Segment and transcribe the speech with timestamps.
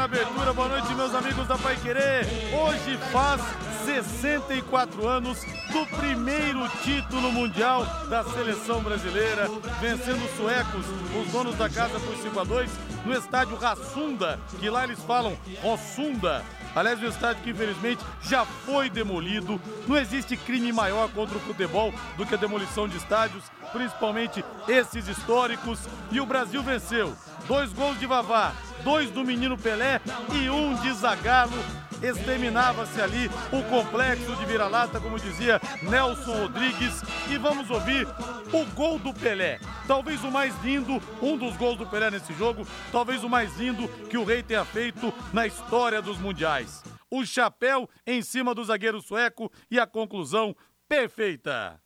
[0.00, 0.52] Na abertura.
[0.54, 2.24] Boa noite, meus amigos da Pai Querer.
[2.54, 3.42] Hoje faz
[3.84, 9.46] 64 anos do primeiro título mundial da seleção brasileira,
[9.78, 10.86] vencendo os suecos,
[11.20, 12.70] os donos da casa por 5 a 2
[13.04, 16.42] no estádio Rassunda, que lá eles falam Rossunda.
[16.74, 19.60] Aliás, o estádio que infelizmente já foi demolido.
[19.86, 25.08] Não existe crime maior contra o futebol do que a demolição de estádios, principalmente esses
[25.08, 25.80] históricos.
[26.10, 27.14] E o Brasil venceu.
[27.46, 28.52] Dois gols de Vavá,
[28.84, 30.00] dois do menino Pelé
[30.32, 31.89] e um de Zagallo.
[32.02, 37.02] Exterminava-se ali o complexo de vira-lata, como dizia Nelson Rodrigues.
[37.30, 38.06] E vamos ouvir
[38.52, 39.58] o gol do Pelé.
[39.86, 43.88] Talvez o mais lindo, um dos gols do Pelé nesse jogo, talvez o mais lindo
[44.08, 46.82] que o rei tenha feito na história dos mundiais.
[47.10, 50.54] O chapéu em cima do zagueiro sueco e a conclusão
[50.88, 51.80] perfeita.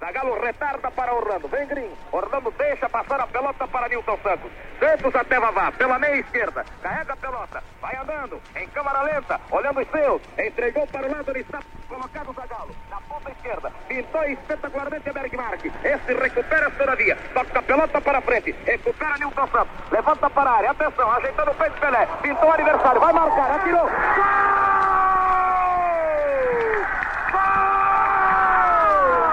[0.00, 1.46] Zagalo retarda para Orlando.
[1.48, 1.90] Vem Green.
[2.10, 4.50] Orlando deixa passar a pelota para Nilton Santos.
[4.78, 6.64] Santos até Vavá, pela meia esquerda.
[6.82, 7.62] Carrega a pelota.
[7.82, 8.40] Vai andando.
[8.56, 9.38] Em câmara lenta.
[9.50, 10.22] Olhando os seus.
[10.38, 11.30] Entregou para o lado.
[11.30, 12.74] Ele está colocado Zagalo.
[12.88, 13.70] Na ponta esquerda.
[13.88, 15.66] Pintou espetacularmente a Bergmark.
[15.84, 17.18] Esse recupera todavia.
[17.34, 18.52] Toca a pelota para frente.
[18.64, 19.90] Recupera Nilton Santos.
[19.90, 20.70] Levanta para a área.
[20.70, 21.12] Atenção.
[21.12, 22.08] Ajeitando o peito Pelé.
[22.22, 23.00] Pintou o aniversário.
[23.00, 23.50] Vai marcar.
[23.56, 23.84] Atirou.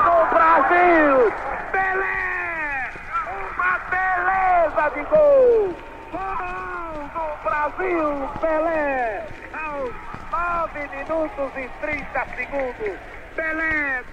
[0.04, 0.26] Gol!
[0.34, 1.34] Brasil!
[1.72, 2.92] Pelé!
[3.56, 5.76] Uma beleza de gol!
[6.12, 9.28] Gol do Brasil, Pelé!
[9.54, 9.94] Aos
[10.32, 13.00] 9 minutos e 30 segundos.
[13.36, 14.04] Pelé!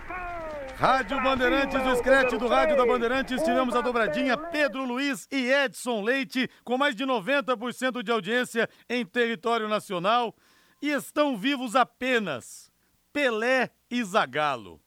[0.76, 6.02] Rádio Bandeirantes, o escrete do Rádio da Bandeirantes, tivemos a dobradinha Pedro Luiz e Edson
[6.02, 10.34] Leite, com mais de 90% de audiência em território nacional.
[10.82, 12.70] E estão vivos apenas
[13.12, 14.83] Pelé e Zagalo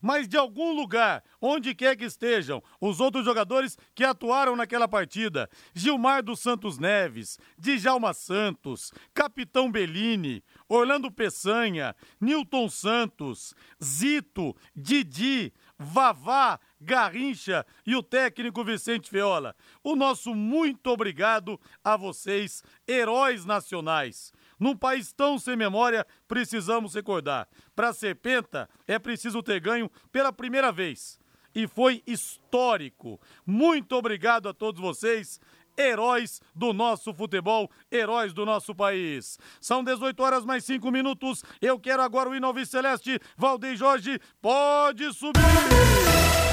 [0.00, 5.48] mas de algum lugar, onde quer que estejam, os outros jogadores que atuaram naquela partida:
[5.74, 16.60] Gilmar dos Santos Neves, Djalma Santos, Capitão Bellini, Orlando Peçanha, Newton Santos, Zito, Didi, Vavá,
[16.80, 19.54] Garrincha e o técnico Vicente Feola.
[19.82, 24.32] O nosso muito obrigado a vocês, heróis nacionais.
[24.60, 27.48] Num país tão sem memória, precisamos recordar.
[27.74, 31.18] Para ser penta, é preciso ter ganho pela primeira vez.
[31.54, 33.18] E foi histórico.
[33.44, 35.40] Muito obrigado a todos vocês
[35.80, 39.38] heróis do nosso futebol, heróis do nosso país.
[39.60, 41.42] São 18 horas mais 5 minutos.
[41.60, 43.18] Eu quero agora o hino Celeste.
[43.36, 46.49] Valdeir Jorge, pode subir!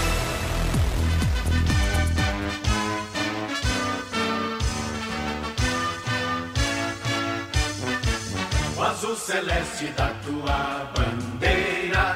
[8.77, 12.15] O azul celeste da tua bandeira,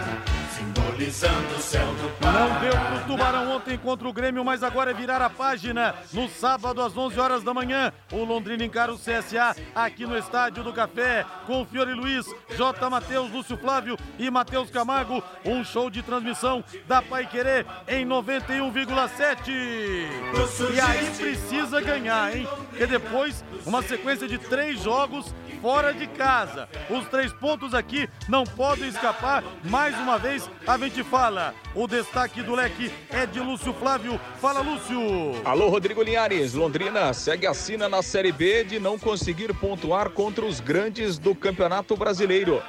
[0.56, 2.40] simbolizando o céu do Pará.
[2.40, 5.96] Não deu pro Tubarão ontem contra o Grêmio, mas agora é virar a página.
[6.14, 10.64] No sábado, às 11 horas da manhã, o Londrina encara o CSA aqui no Estádio
[10.64, 12.90] do Café, com Fiore Luiz, J.
[12.92, 15.24] Matheus, Lúcio Flávio e Matheus Camargo.
[15.44, 19.50] Um show de transmissão da Pai Querer em 91,7.
[19.50, 22.48] E aí precisa ganhar, hein?
[22.70, 26.68] Porque depois, uma sequência de três jogos fora de casa.
[26.90, 29.44] Os três pontos aqui não podem escapar.
[29.64, 31.54] Mais uma vez, a gente fala.
[31.76, 34.20] O destaque do leque é de Lúcio Flávio.
[34.40, 35.00] Fala, Lúcio.
[35.46, 36.54] Alô, Rodrigo Linhares.
[36.54, 41.36] Londrina segue a sina na Série B de não conseguir pontuar contra os grandes do
[41.36, 42.62] Campeonato Brasileiro.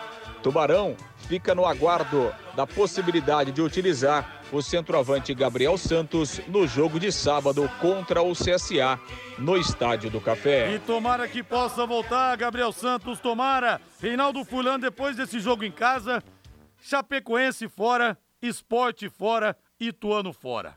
[0.43, 0.97] Tubarão
[1.29, 7.71] fica no aguardo da possibilidade de utilizar o centroavante Gabriel Santos no jogo de sábado
[7.81, 9.01] contra o CSA
[9.39, 10.75] no Estádio do Café.
[10.75, 13.81] E tomara que possa voltar, Gabriel Santos, tomara.
[14.01, 16.23] Reinaldo Fulano, depois desse jogo em casa,
[16.83, 20.75] Chapecoense fora, Esporte fora, Ituano fora.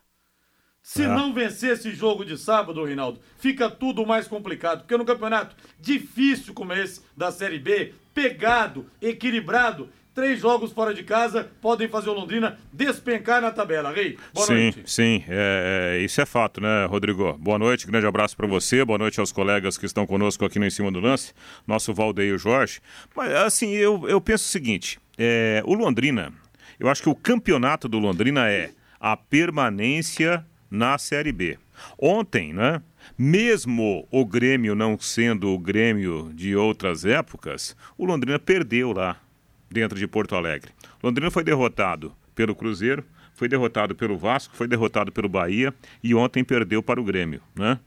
[0.82, 1.08] Se é.
[1.08, 4.82] não vencer esse jogo de sábado, Reinaldo, fica tudo mais complicado.
[4.82, 11.04] Porque no campeonato difícil como esse da Série B, pegado, equilibrado, três jogos fora de
[11.04, 13.92] casa podem fazer o Londrina despencar na tabela.
[13.92, 14.84] Rei, boa sim, noite.
[14.86, 17.34] Sim, é, é, isso é fato, né, Rodrigo?
[17.34, 20.66] Boa noite, grande abraço para você, boa noite aos colegas que estão conosco aqui no
[20.66, 21.34] Em Cima do Lance,
[21.68, 22.80] nosso Valdeir Jorge.
[23.14, 26.32] Mas, assim, eu, eu penso o seguinte, é, o Londrina,
[26.80, 31.58] eu acho que o campeonato do Londrina é a permanência na Série B.
[31.98, 32.82] Ontem, né?
[33.18, 39.18] Mesmo o Grêmio não sendo o Grêmio de outras épocas, o Londrina perdeu lá
[39.70, 40.72] dentro de Porto Alegre.
[41.04, 45.74] Londrina foi derrotado pelo Cruzeiro, foi derrotado pelo Vasco, foi derrotado pelo Bahia
[46.04, 47.80] e ontem perdeu para o Grêmio, né?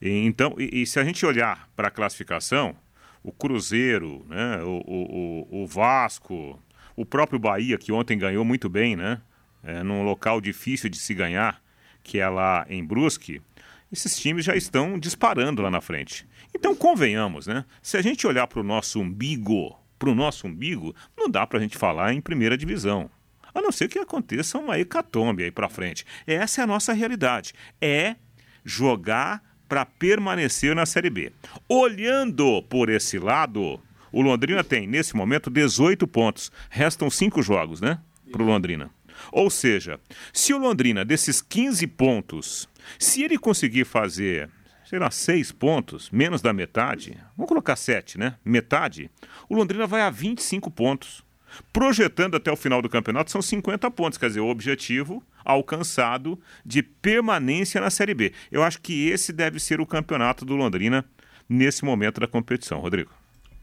[0.00, 2.76] E, então, e, e, se a gente olhar para a classificação,
[3.22, 6.60] o Cruzeiro, né, o, o, o, Vasco,
[6.94, 9.20] o próprio Bahia, que ontem ganhou muito bem, né?
[9.62, 11.62] É, num local difícil de se ganhar,
[12.04, 13.42] que é lá em Brusque,
[13.90, 16.26] esses times já estão disparando lá na frente.
[16.54, 17.64] Então, convenhamos, né?
[17.82, 21.58] Se a gente olhar para o nosso umbigo, para o nosso umbigo, não dá para
[21.58, 23.10] a gente falar em primeira divisão.
[23.54, 26.04] A não ser que aconteça uma hecatombe aí para frente.
[26.26, 27.52] Essa é a nossa realidade.
[27.80, 28.16] É
[28.64, 31.32] jogar para permanecer na Série B.
[31.68, 33.80] Olhando por esse lado,
[34.12, 36.50] o Londrina tem, nesse momento, 18 pontos.
[36.68, 37.98] Restam cinco jogos, né?
[38.30, 38.90] Para o Londrina.
[39.32, 40.00] Ou seja,
[40.32, 42.68] se o Londrina, desses 15 pontos,
[42.98, 44.48] se ele conseguir fazer,
[44.84, 48.36] sei lá, 6 pontos, menos da metade, vamos colocar 7, né?
[48.44, 49.10] Metade,
[49.48, 51.24] o Londrina vai a 25 pontos.
[51.72, 56.82] Projetando até o final do campeonato, são 50 pontos, quer dizer, o objetivo alcançado de
[56.82, 58.32] permanência na Série B.
[58.50, 61.04] Eu acho que esse deve ser o campeonato do Londrina
[61.48, 62.80] nesse momento da competição.
[62.80, 63.10] Rodrigo.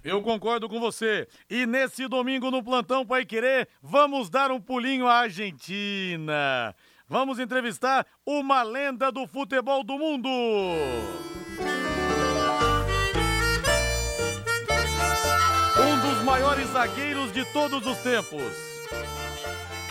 [0.03, 1.27] Eu concordo com você.
[1.49, 6.75] E nesse domingo no Plantão Pai Querer, vamos dar um pulinho à Argentina.
[7.07, 10.29] Vamos entrevistar uma lenda do futebol do mundo.
[15.77, 18.70] Um dos maiores zagueiros de todos os tempos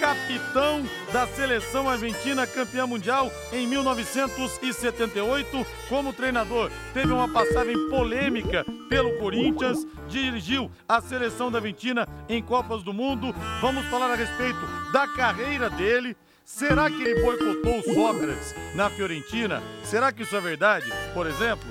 [0.00, 0.82] capitão
[1.12, 5.66] da seleção argentina campeã mundial em 1978.
[5.90, 12.82] Como treinador, teve uma passagem polêmica pelo Corinthians, dirigiu a seleção da Argentina em Copas
[12.82, 13.34] do Mundo.
[13.60, 14.60] Vamos falar a respeito
[14.90, 16.16] da carreira dele.
[16.46, 19.62] Será que ele boicotou o Sócrates na Fiorentina?
[19.84, 20.90] Será que isso é verdade?
[21.12, 21.68] Por exemplo,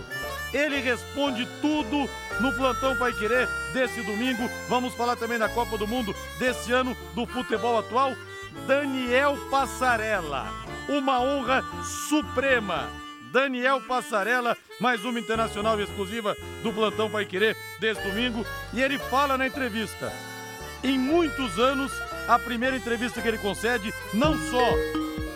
[0.53, 2.07] ele responde tudo
[2.39, 4.49] no plantão Pai Querer desse domingo.
[4.67, 8.13] Vamos falar também da Copa do Mundo desse ano do futebol atual.
[8.65, 10.47] Daniel Passarella,
[10.87, 11.63] uma honra
[12.07, 12.89] suprema.
[13.31, 18.45] Daniel Passarella, mais uma internacional exclusiva do plantão Pai Querer desse domingo.
[18.73, 20.11] E ele fala na entrevista.
[20.83, 21.91] Em muitos anos,
[22.27, 24.67] a primeira entrevista que ele concede, não só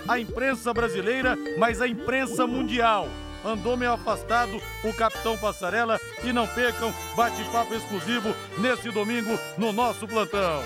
[0.07, 3.07] à imprensa brasileira, mas à imprensa mundial
[3.43, 10.07] andou meio afastado o capitão Passarela e não percam bate-papo exclusivo nesse domingo no nosso
[10.07, 10.63] plantão.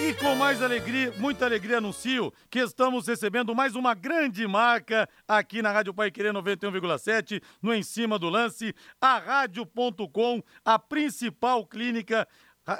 [0.00, 5.60] E com mais alegria, muita alegria anuncio que estamos recebendo mais uma grande marca aqui
[5.60, 12.26] na Rádio Pai Querer 91,7, no Em Cima do Lance, a Rádio.com, a principal clínica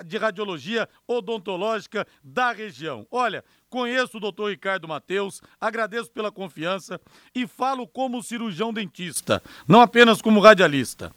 [0.05, 3.07] de radiologia odontológica da região.
[3.11, 7.01] Olha, conheço o doutor Ricardo Mateus, agradeço pela confiança
[7.35, 11.13] e falo como cirurgião dentista, não apenas como radialista.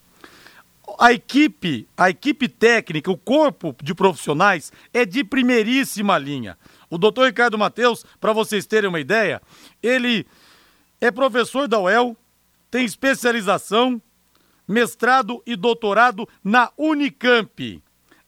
[0.99, 6.57] A equipe, a equipe técnica, o corpo de profissionais é de primeiríssima linha.
[6.89, 9.41] O doutor Ricardo Mateus, para vocês terem uma ideia,
[9.81, 10.27] ele
[11.01, 12.15] é professor da UEL,
[12.69, 14.01] tem especialização,
[14.67, 17.82] mestrado e doutorado na Unicamp.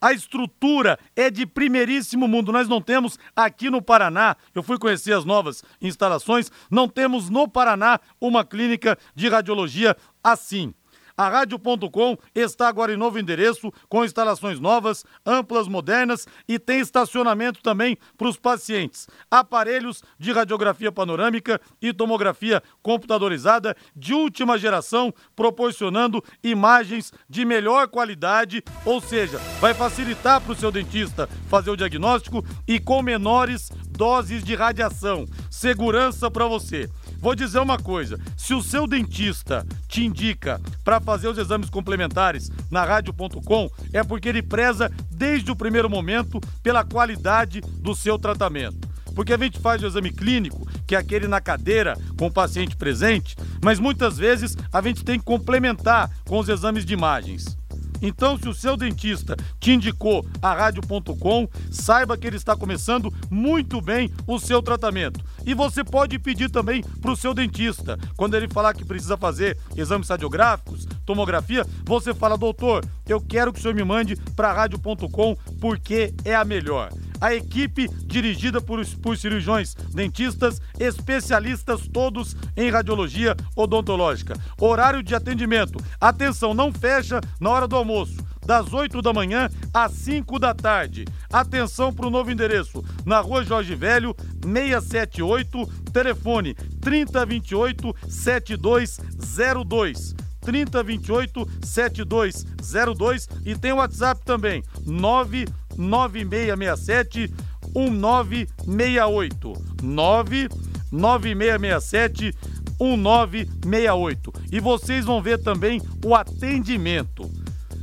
[0.06, 2.52] A estrutura é de primeiríssimo mundo.
[2.52, 7.48] Nós não temos aqui no Paraná, eu fui conhecer as novas instalações, não temos no
[7.48, 10.76] Paraná uma clínica de radiologia assim.
[11.18, 17.62] A Rádio.com está agora em novo endereço, com instalações novas, amplas, modernas e tem estacionamento
[17.62, 19.08] também para os pacientes.
[19.32, 28.62] Aparelhos de radiografia panorâmica e tomografia computadorizada de última geração, proporcionando imagens de melhor qualidade,
[28.84, 34.44] ou seja, vai facilitar para o seu dentista fazer o diagnóstico e com menores doses
[34.44, 35.26] de radiação.
[35.50, 36.90] Segurança para você.
[37.20, 42.52] Vou dizer uma coisa: se o seu dentista te indica para fazer os exames complementares
[42.70, 48.88] na rádio.com, é porque ele preza desde o primeiro momento pela qualidade do seu tratamento.
[49.16, 52.76] Porque a gente faz o exame clínico, que é aquele na cadeira com o paciente
[52.76, 57.58] presente, mas muitas vezes a gente tem que complementar com os exames de imagens.
[58.06, 63.82] Então, se o seu dentista te indicou a rádio.com, saiba que ele está começando muito
[63.82, 65.20] bem o seu tratamento.
[65.44, 67.98] E você pode pedir também para o seu dentista.
[68.16, 73.60] Quando ele falar que precisa fazer exames radiográficos, tomografia, você fala, doutor, eu quero que
[73.60, 79.18] o senhor me mande para rádio.com porque é a melhor a equipe dirigida por, por
[79.18, 84.36] cirurgiões, dentistas, especialistas todos em radiologia odontológica.
[84.60, 85.80] Horário de atendimento.
[86.00, 91.06] Atenção, não fecha na hora do almoço das 8 da manhã às 5 da tarde.
[91.34, 100.25] Atenção para o novo endereço, na rua Jorge Velho, 678, telefone 3028 7202.
[100.46, 107.34] 3028 7202 e tem o WhatsApp também, 99667
[107.76, 109.54] 1968.
[109.84, 112.34] 99667
[112.80, 114.34] 1968.
[114.52, 117.32] E vocês vão ver também o atendimento.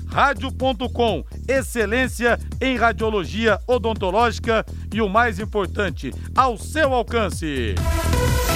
[0.06, 7.74] Rádio.com, excelência em radiologia odontológica e o mais importante, ao seu alcance.
[8.50, 8.51] O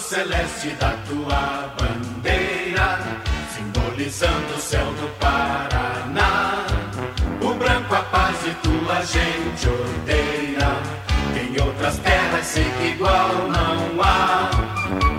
[0.00, 2.98] celeste da tua bandeira,
[3.54, 6.66] simbolizando o céu do Paraná.
[7.40, 10.70] O branco a paz e tua gente odeia.
[11.40, 14.50] Em outras terras sei que igual não há.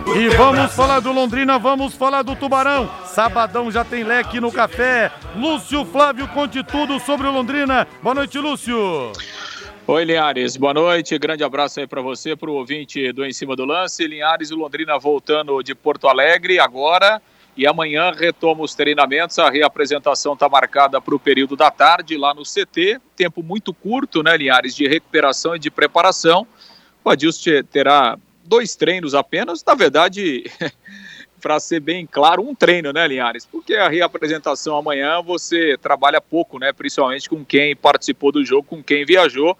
[0.07, 2.89] O E vamos braço falar do Londrina, vamos falar do Tubarão.
[3.05, 5.11] Sabadão já tem leque no café.
[5.35, 7.87] Lúcio Flávio conte tudo sobre o Londrina.
[8.01, 9.13] Boa noite, Lúcio.
[9.93, 11.19] Oi, Linhares, boa noite.
[11.19, 14.07] Grande abraço aí para você, para o ouvinte do Em Cima do Lance.
[14.07, 17.21] Linhares e Londrina voltando de Porto Alegre agora.
[17.57, 19.37] E amanhã retoma os treinamentos.
[19.37, 23.01] A reapresentação está marcada para o período da tarde lá no CT.
[23.17, 26.47] Tempo muito curto, né, Linhares, de recuperação e de preparação.
[27.03, 29.61] O Adilson terá dois treinos apenas.
[29.61, 30.45] Na verdade,
[31.41, 33.45] para ser bem claro, um treino, né, Linhares?
[33.45, 36.71] Porque a reapresentação amanhã você trabalha pouco, né?
[36.71, 39.57] Principalmente com quem participou do jogo, com quem viajou.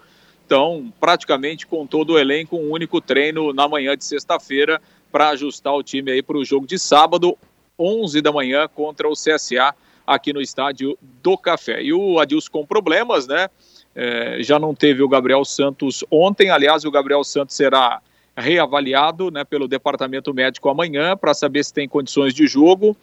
[0.52, 5.72] Então, praticamente com todo o elenco, um único treino na manhã de sexta-feira para ajustar
[5.72, 7.38] o time aí para o jogo de sábado,
[7.78, 9.74] 11 da manhã, contra o CSA
[10.06, 11.82] aqui no estádio do Café.
[11.82, 13.48] E o Adilson com problemas, né?
[13.94, 18.02] É, já não teve o Gabriel Santos ontem, aliás, o Gabriel Santos será
[18.36, 22.94] reavaliado né, pelo departamento médico amanhã para saber se tem condições de jogo.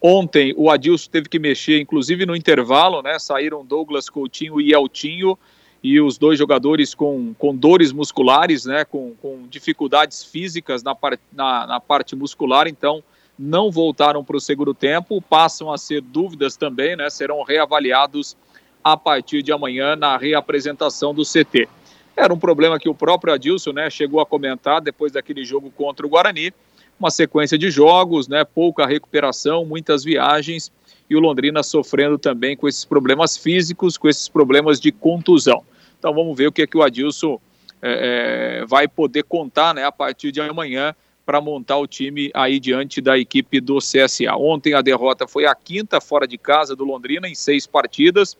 [0.00, 3.18] Ontem o Adilson teve que mexer, inclusive no intervalo, né?
[3.18, 5.38] Saíram Douglas Coutinho e Eltinho
[5.84, 8.86] e os dois jogadores com, com dores musculares, né?
[8.86, 13.04] Com, com dificuldades físicas na, par, na, na parte muscular, então
[13.38, 17.10] não voltaram para o segundo tempo, passam a ser dúvidas também, né?
[17.10, 18.34] Serão reavaliados
[18.82, 21.68] a partir de amanhã na reapresentação do CT.
[22.16, 26.06] Era um problema que o próprio Adilson né, chegou a comentar depois daquele jogo contra
[26.06, 26.52] o Guarani.
[26.98, 30.72] Uma sequência de jogos, né, pouca recuperação, muitas viagens
[31.10, 35.62] e o Londrina sofrendo também com esses problemas físicos, com esses problemas de contusão.
[36.04, 37.40] Então vamos ver o que, é que o Adilson
[37.80, 40.94] é, é, vai poder contar né, a partir de amanhã
[41.24, 44.36] para montar o time aí diante da equipe do CSA.
[44.36, 48.36] Ontem a derrota foi a quinta fora de casa do Londrina em seis partidas.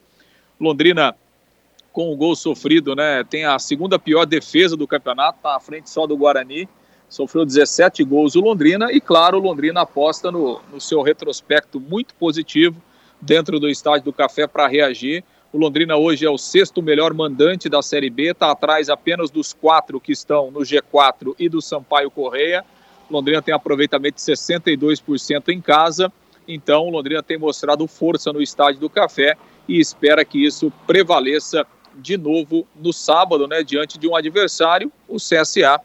[0.61, 1.17] Londrina
[1.91, 3.25] com o gol sofrido, né?
[3.25, 6.69] Tem a segunda pior defesa do campeonato, tá à frente só do Guarani.
[7.09, 12.15] Sofreu 17 gols o Londrina e, claro, o Londrina aposta no, no seu retrospecto muito
[12.17, 12.77] positivo
[13.23, 15.25] dentro do estádio do Café para reagir.
[15.55, 19.53] O Londrina hoje é o sexto melhor mandante da Série B, está atrás apenas dos
[19.53, 22.65] quatro que estão no G4 e do Sampaio Correia.
[23.09, 26.13] Londrina tem aproveitamento de 62% em casa,
[26.49, 29.37] então o Londrina tem mostrado força no estádio do Café
[29.69, 35.19] e espera que isso prevaleça de novo no sábado, né, diante de um adversário, o
[35.19, 35.81] CSA,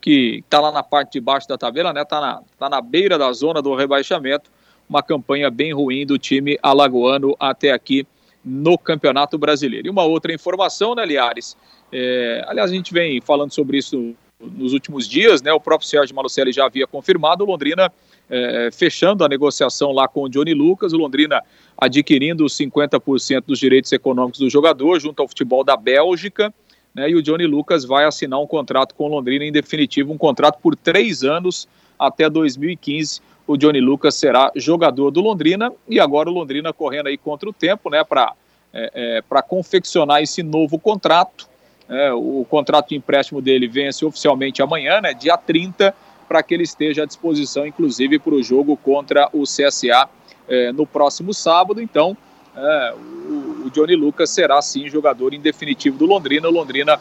[0.00, 3.16] que está lá na parte de baixo da tabela, né, está na, tá na beira
[3.16, 4.50] da zona do rebaixamento,
[4.88, 8.04] uma campanha bem ruim do time alagoano até aqui
[8.44, 9.86] no Campeonato Brasileiro.
[9.86, 11.56] E uma outra informação, né, Liares?
[11.92, 15.52] É, aliás, a gente vem falando sobre isso nos últimos dias, né?
[15.52, 17.92] O próprio Sérgio Malucelli já havia confirmado, o Londrina
[18.28, 21.42] é, fechando a negociação lá com o Johnny Lucas, o Londrina
[21.76, 26.52] adquirindo os 50% dos direitos econômicos do jogador junto ao futebol da Bélgica,
[26.94, 27.10] né?
[27.10, 30.58] E o Johnny Lucas vai assinar um contrato com o Londrina, em definitivo, um contrato
[30.60, 31.68] por três anos
[31.98, 33.20] até 2015.
[33.46, 37.52] O Johnny Lucas será jogador do Londrina e agora o Londrina correndo aí contra o
[37.52, 38.04] tempo, né?
[38.04, 38.34] Para
[38.74, 41.46] é, é, para confeccionar esse novo contrato.
[41.88, 45.94] É, o contrato de empréstimo dele vence oficialmente amanhã, né, dia 30,
[46.26, 50.08] para que ele esteja à disposição, inclusive, para o jogo contra o CSA
[50.48, 51.82] é, no próximo sábado.
[51.82, 52.16] Então,
[52.56, 56.48] é, o, o, Johnny Lucas será, sim, jogador em definitivo do Londrina.
[56.48, 56.98] O Londrina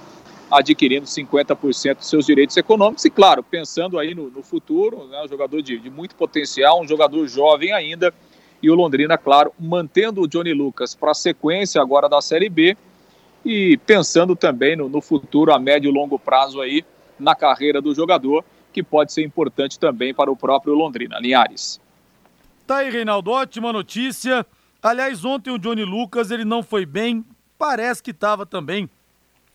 [0.51, 5.27] adquirindo 50% dos seus direitos econômicos e, claro, pensando aí no, no futuro, né, um
[5.27, 8.13] jogador de, de muito potencial, um jogador jovem ainda,
[8.61, 12.77] e o Londrina, claro, mantendo o Johnny Lucas para a sequência agora da Série B
[13.43, 16.85] e pensando também no, no, futuro a médio e longo prazo aí
[17.17, 21.17] na carreira do jogador, que pode ser importante também para o próprio Londrina.
[21.19, 21.79] Linhares.
[22.67, 24.45] Tá aí, Reinaldo, ótima notícia.
[24.81, 27.25] Aliás, ontem o Johnny Lucas, ele não foi bem,
[27.57, 28.89] parece que estava também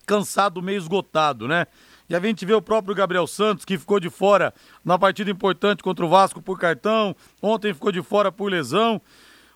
[0.07, 1.67] cansado, meio esgotado, né?
[2.09, 5.83] E a gente vê o próprio Gabriel Santos, que ficou de fora na partida importante
[5.83, 9.01] contra o Vasco por cartão, ontem ficou de fora por lesão.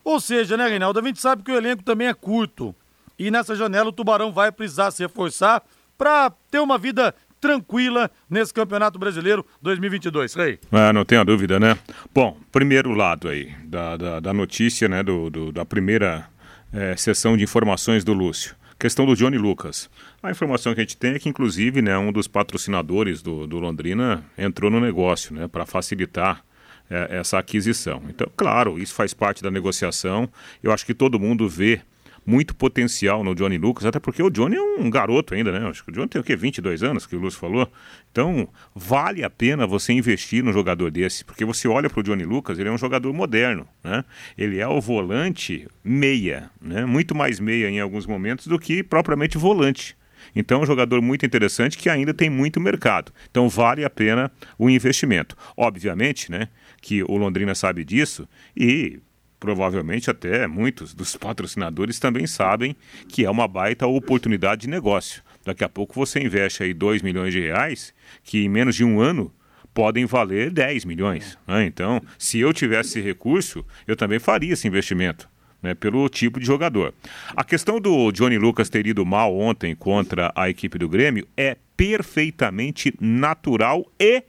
[0.03, 2.75] Ou seja, né, Reinaldo, a gente sabe que o elenco também é curto.
[3.17, 5.63] E nessa janela o Tubarão vai precisar se reforçar
[5.98, 10.60] para ter uma vida tranquila nesse Campeonato Brasileiro 2022, Rei.
[10.72, 11.77] Ah, não tenha dúvida, né?
[12.13, 16.27] Bom, primeiro lado aí da, da, da notícia, né, do, do da primeira
[16.74, 18.55] é, sessão de informações do Lúcio.
[18.82, 19.92] Questão do Johnny Lucas.
[20.24, 23.60] A informação que a gente tem é que, inclusive, né, um dos patrocinadores do, do
[23.60, 26.44] Londrina entrou no negócio né, para facilitar
[26.90, 28.02] é, essa aquisição.
[28.10, 30.28] Então, claro, isso faz parte da negociação.
[30.64, 31.82] Eu acho que todo mundo vê
[32.25, 35.68] muito potencial no Johnny Lucas, até porque o Johnny é um garoto ainda, né?
[35.68, 36.36] Acho que o Johnny tem o quê?
[36.36, 37.72] 22 anos, que o Lúcio falou.
[38.12, 42.24] Então, vale a pena você investir no jogador desse, porque você olha para o Johnny
[42.24, 44.04] Lucas, ele é um jogador moderno, né?
[44.38, 46.86] Ele é o volante meia, né?
[46.86, 49.96] Muito mais meia em alguns momentos do que propriamente volante.
[50.36, 53.12] Então, é um jogador muito interessante que ainda tem muito mercado.
[53.30, 55.36] Então, vale a pena o investimento.
[55.58, 56.48] Obviamente, né,
[56.82, 59.00] que o Londrina sabe disso e
[59.41, 62.75] provavelmente até muitos dos patrocinadores também sabem
[63.10, 65.24] que é uma baita oportunidade de negócio.
[65.43, 67.91] Daqui a pouco você investe aí 2 milhões de reais,
[68.24, 69.33] que em menos de um ano
[69.74, 71.39] podem valer 10 milhões.
[71.48, 71.65] Né?
[71.65, 75.27] Então, se eu tivesse recurso, eu também faria esse investimento.
[75.63, 76.91] Né, pelo tipo de jogador.
[77.36, 81.55] A questão do Johnny Lucas ter ido mal ontem contra a equipe do Grêmio é
[81.77, 84.24] perfeitamente natural e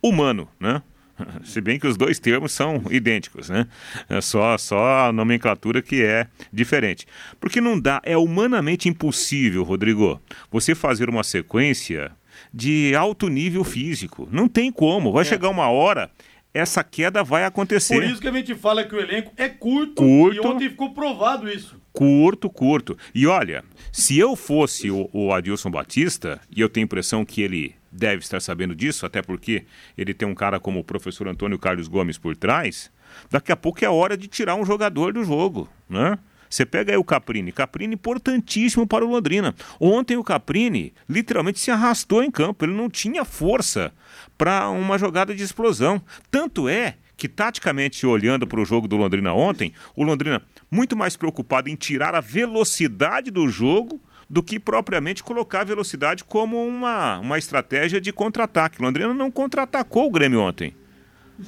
[0.00, 0.80] humano, né?
[1.44, 3.66] Se bem que os dois termos são idênticos, né?
[4.08, 7.06] É só, só a nomenclatura que é diferente.
[7.40, 10.20] Porque não dá, é humanamente impossível, Rodrigo,
[10.50, 12.12] você fazer uma sequência
[12.52, 14.28] de alto nível físico.
[14.30, 15.12] Não tem como.
[15.12, 15.24] Vai é.
[15.24, 16.10] chegar uma hora
[16.52, 17.94] essa queda vai acontecer.
[17.94, 20.92] Por isso que a gente fala que o elenco é curto, curto e ontem ficou
[20.92, 21.80] provado isso.
[21.92, 22.96] Curto, curto.
[23.14, 27.42] E olha, se eu fosse o, o Adilson Batista, e eu tenho a impressão que
[27.42, 29.64] ele deve estar sabendo disso, até porque
[29.96, 32.90] ele tem um cara como o professor Antônio Carlos Gomes por trás,
[33.30, 36.18] daqui a pouco é hora de tirar um jogador do jogo, né?
[36.48, 39.54] Você pega aí o Caprini, Caprini importantíssimo para o Londrina.
[39.80, 43.92] Ontem o Caprini literalmente se arrastou em campo, ele não tinha força
[44.36, 46.00] para uma jogada de explosão.
[46.30, 51.16] Tanto é que, taticamente, olhando para o jogo do Londrina ontem, o Londrina muito mais
[51.16, 57.18] preocupado em tirar a velocidade do jogo do que propriamente colocar a velocidade como uma,
[57.20, 58.82] uma estratégia de contra-ataque.
[58.82, 60.74] Londrina não contra-atacou o Grêmio ontem.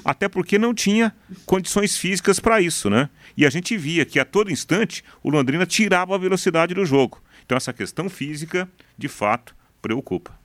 [0.04, 1.14] Até porque não tinha
[1.46, 3.08] condições físicas para isso, né?
[3.38, 7.22] E a gente via que a todo instante o Londrina tirava a velocidade do jogo.
[7.46, 10.36] Então essa questão física, de fato, preocupa.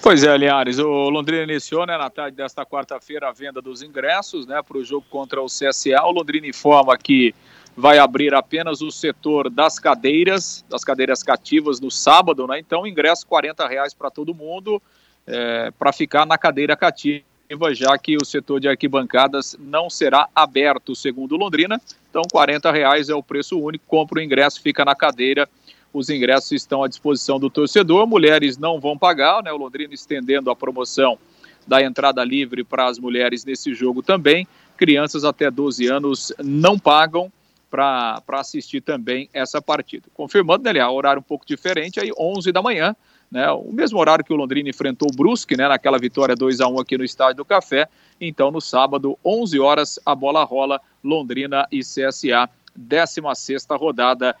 [0.00, 4.46] Pois é, Linhares, o Londrina iniciou né, na tarde desta quarta-feira a venda dos ingressos
[4.46, 6.02] né, para o jogo contra o CSA.
[6.04, 7.34] O Londrina informa que
[7.76, 12.58] vai abrir apenas o setor das cadeiras, das cadeiras cativas no sábado, né?
[12.58, 14.82] Então, ingresso R$ reais para todo mundo,
[15.26, 17.24] é, para ficar na cadeira cativa,
[17.72, 21.80] já que o setor de arquibancadas não será aberto, segundo Londrina.
[22.10, 23.84] Então, R$ reais é o preço único.
[23.86, 25.48] Compra o ingresso, fica na cadeira.
[25.92, 28.06] Os ingressos estão à disposição do torcedor.
[28.06, 29.50] Mulheres não vão pagar, né?
[29.50, 31.18] O Londrina estendendo a promoção
[31.66, 34.46] da entrada livre para as mulheres nesse jogo também.
[34.76, 37.32] Crianças até 12 anos não pagam
[37.70, 40.06] para assistir também essa partida.
[40.14, 42.94] Confirmando, né, horário um pouco diferente, aí 11 da manhã,
[43.30, 46.68] né, o mesmo horário que o Londrina enfrentou o Brusque, né, naquela vitória 2 a
[46.68, 47.88] 1 aqui no Estádio do Café.
[48.20, 54.34] Então, no sábado, 11 horas, a bola rola Londrina e CSA, 16ª rodada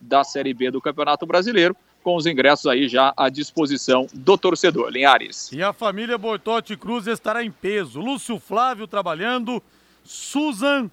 [0.00, 4.90] da Série B do Campeonato Brasileiro com os ingressos aí já à disposição do torcedor.
[4.90, 5.50] Linhares.
[5.50, 7.98] E a família Bortotti Cruz estará em peso.
[7.98, 9.60] Lúcio Flávio trabalhando,
[10.04, 10.88] Susan,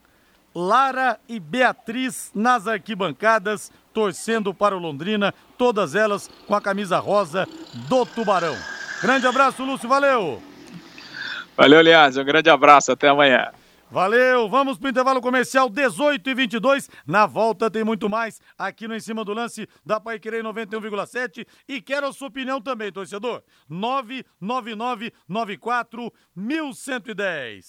[0.55, 7.47] Lara e Beatriz nas arquibancadas, torcendo para o Londrina, todas elas com a camisa rosa
[7.87, 8.57] do Tubarão.
[9.01, 10.41] Grande abraço, Lúcio, valeu!
[11.55, 13.51] Valeu, Aliás, um grande abraço, até amanhã.
[13.93, 16.89] Valeu, vamos para o intervalo comercial 18 e 22.
[17.05, 21.45] Na volta tem muito mais aqui no Em Cima do Lance da Pai Querer 91,7.
[21.69, 23.43] E quero a sua opinião também, torcedor.
[23.69, 27.67] 99994 1110.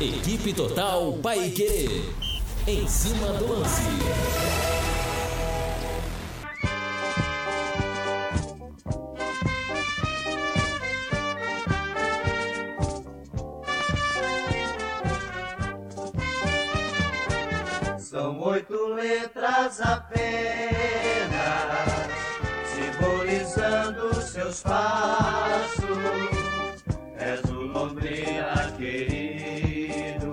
[0.00, 2.33] Equipe Total Paique.
[2.66, 3.82] Em cima do lance.
[17.98, 21.34] São oito letras apenas,
[22.74, 25.84] simbolizando seus passos.
[27.18, 30.32] És o Londrina querido,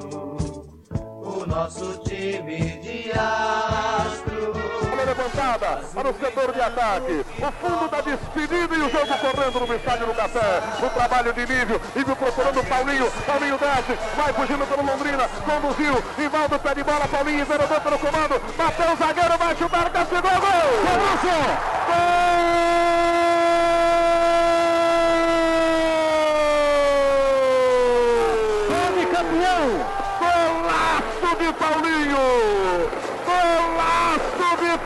[0.94, 1.98] o nosso
[3.22, 4.54] time de astro.
[4.90, 7.26] Bola levantada para o setor de ataque.
[7.38, 10.62] O fundo da despedida e o jogo correndo no estádio do Café.
[10.84, 11.82] O trabalho de Nível.
[11.96, 13.12] Nível procurando o Paulinho.
[13.26, 13.98] Paulinho desce.
[14.16, 15.30] Vai fugindo pelo Londrina.
[15.46, 16.04] Conduziu.
[16.18, 17.08] Rivaldo pé de bola.
[17.08, 18.42] Paulinho enveredou pelo comando.
[18.58, 19.38] Bateu o zagueiro.
[19.38, 19.90] Vai chutar.
[19.92, 20.32] Castigou.
[20.32, 20.40] Gol!
[20.86, 21.28] Golaço!
[21.88, 22.72] Gol!
[29.12, 29.68] campeão!
[30.20, 33.11] Golaço de Paulinho!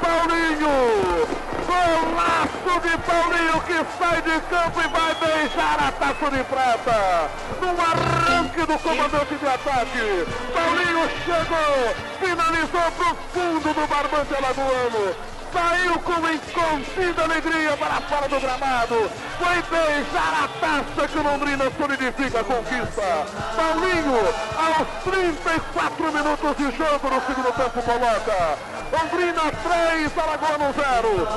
[0.01, 1.27] Paulinho!
[1.65, 7.29] Golaço de Paulinho que sai de campo e vai beijar a taça de prata.
[7.61, 10.27] No arranque do comandante de ataque.
[10.53, 15.15] Paulinho chegou, finalizou pro fundo do barbante alagoano.
[15.55, 19.09] Saiu com incontida alegria para fora do gramado.
[19.39, 23.25] Foi beijar a taça que o Londrina solidifica a conquista.
[23.55, 24.19] Paulinho,
[24.57, 28.74] aos 34 minutos de jogo no segundo tempo, coloca.
[28.91, 31.27] Londrina 3, Alagoano 0.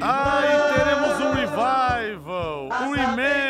[0.00, 3.43] Aí teremos um revival, um remember,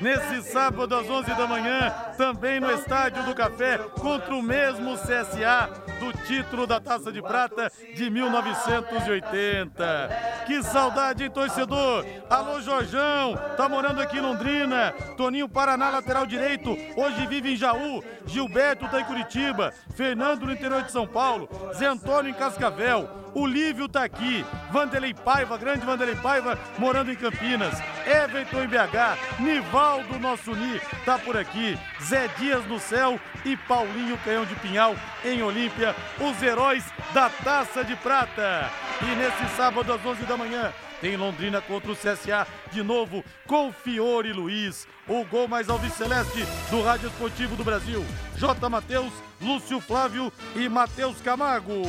[0.00, 5.68] nesse sábado às 11 da manhã, também no Estádio do Café, contra o mesmo CSA
[6.00, 10.44] do título da Taça de Prata de 1980.
[10.46, 12.04] Que saudade, hein, torcedor?
[12.28, 14.92] Alô, Jorjão, tá morando aqui em Londrina.
[15.16, 18.02] Toninho Paraná, lateral direito, hoje vive em Jaú.
[18.26, 19.72] Gilberto tá em Curitiba.
[19.94, 21.48] Fernando no interior de São Paulo.
[21.74, 23.08] Zé Antônio em Cascavel.
[23.34, 24.44] O Lívio tá aqui.
[24.70, 27.74] Vanderlei Paiva, grande Vanderlei Paiva, morando em Campinas.
[28.06, 29.40] Everton em BH.
[29.40, 31.78] Nivaldo, nosso Ni, tá por aqui.
[32.02, 35.94] Zé Dias no céu e Paulinho Canhão de Pinhal em Olímpia.
[36.18, 38.70] Os heróis da Taça de Prata.
[39.02, 43.72] E nesse sábado às 11 da manhã, tem Londrina contra o CSA de novo com
[43.72, 44.86] Fiore Luiz.
[45.08, 48.04] O gol mais alviceleste do Rádio Esportivo do Brasil.
[48.36, 48.68] J.
[48.68, 51.82] Matheus, Lúcio Flávio e Matheus Camargo.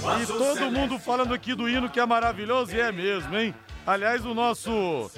[0.00, 3.54] E todo mundo falando aqui do hino que é maravilhoso e é mesmo, hein?
[3.86, 5.10] Aliás, o nosso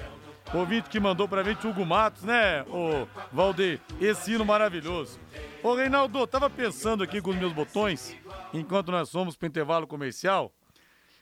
[0.53, 3.81] ouvinte que mandou pra gente, Hugo Matos, né, ô Valdeir?
[4.01, 5.21] Esse hino maravilhoso.
[5.63, 8.17] Ô Reinaldo, tava pensando aqui com os meus botões,
[8.53, 10.53] enquanto nós fomos pro intervalo comercial.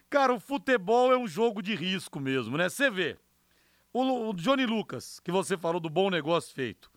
[0.08, 2.68] Cara, o futebol é um jogo de risco mesmo, né?
[2.68, 3.18] Você vê.
[3.92, 6.90] O, o Johnny Lucas, que você falou do bom negócio feito.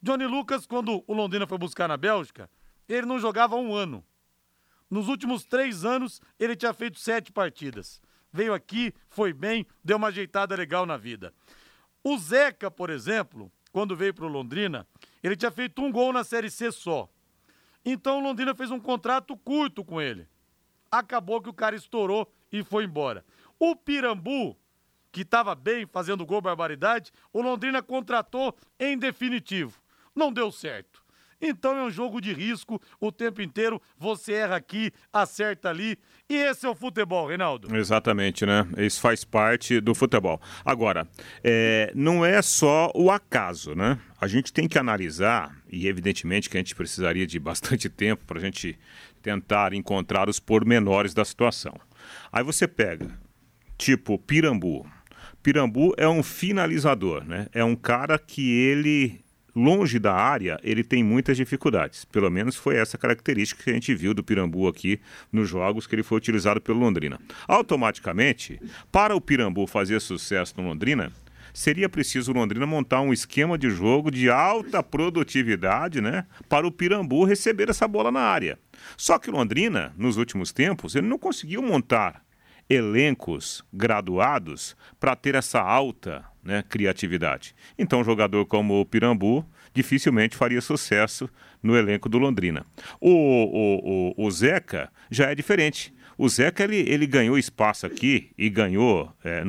[0.00, 2.48] Johnny Lucas, quando o Londrina foi buscar na Bélgica,
[2.88, 4.04] ele não jogava um ano.
[4.90, 8.00] Nos últimos três anos, ele tinha feito sete partidas.
[8.32, 11.32] Veio aqui, foi bem, deu uma ajeitada legal na vida.
[12.02, 14.86] O Zeca, por exemplo, quando veio para o Londrina,
[15.22, 17.08] ele tinha feito um gol na Série C só.
[17.84, 20.28] Então o Londrina fez um contrato curto com ele.
[20.90, 23.24] Acabou que o cara estourou e foi embora.
[23.58, 24.56] O Pirambu,
[25.10, 29.80] que estava bem fazendo gol barbaridade, o Londrina contratou em definitivo.
[30.14, 30.93] Não deu certo.
[31.46, 33.80] Então é um jogo de risco o tempo inteiro.
[33.98, 35.98] Você erra aqui, acerta ali.
[36.28, 37.74] E esse é o futebol, Reinaldo.
[37.76, 38.66] Exatamente, né?
[38.78, 40.40] Isso faz parte do futebol.
[40.64, 41.06] Agora,
[41.42, 43.98] é, não é só o acaso, né?
[44.18, 48.38] A gente tem que analisar, e evidentemente que a gente precisaria de bastante tempo para
[48.38, 48.78] a gente
[49.20, 51.74] tentar encontrar os pormenores da situação.
[52.32, 53.08] Aí você pega,
[53.76, 54.86] tipo, Pirambu.
[55.42, 57.48] Pirambu é um finalizador, né?
[57.52, 59.23] É um cara que ele
[59.54, 62.04] longe da área, ele tem muitas dificuldades.
[62.04, 65.94] Pelo menos foi essa característica que a gente viu do Pirambu aqui nos jogos que
[65.94, 67.20] ele foi utilizado pelo Londrina.
[67.46, 71.12] Automaticamente, para o Pirambu fazer sucesso no Londrina,
[71.52, 76.72] seria preciso o Londrina montar um esquema de jogo de alta produtividade, né, para o
[76.72, 78.58] Pirambu receber essa bola na área.
[78.96, 82.24] Só que o Londrina, nos últimos tempos, ele não conseguiu montar
[82.68, 87.54] elencos graduados para ter essa alta né, criatividade.
[87.78, 91.28] Então, um jogador como o Pirambu dificilmente faria sucesso
[91.62, 92.64] no elenco do Londrina.
[93.00, 95.92] O, o, o, o Zeca já é diferente.
[96.16, 99.42] O Zeca ele, ele ganhou espaço aqui e ganhou é,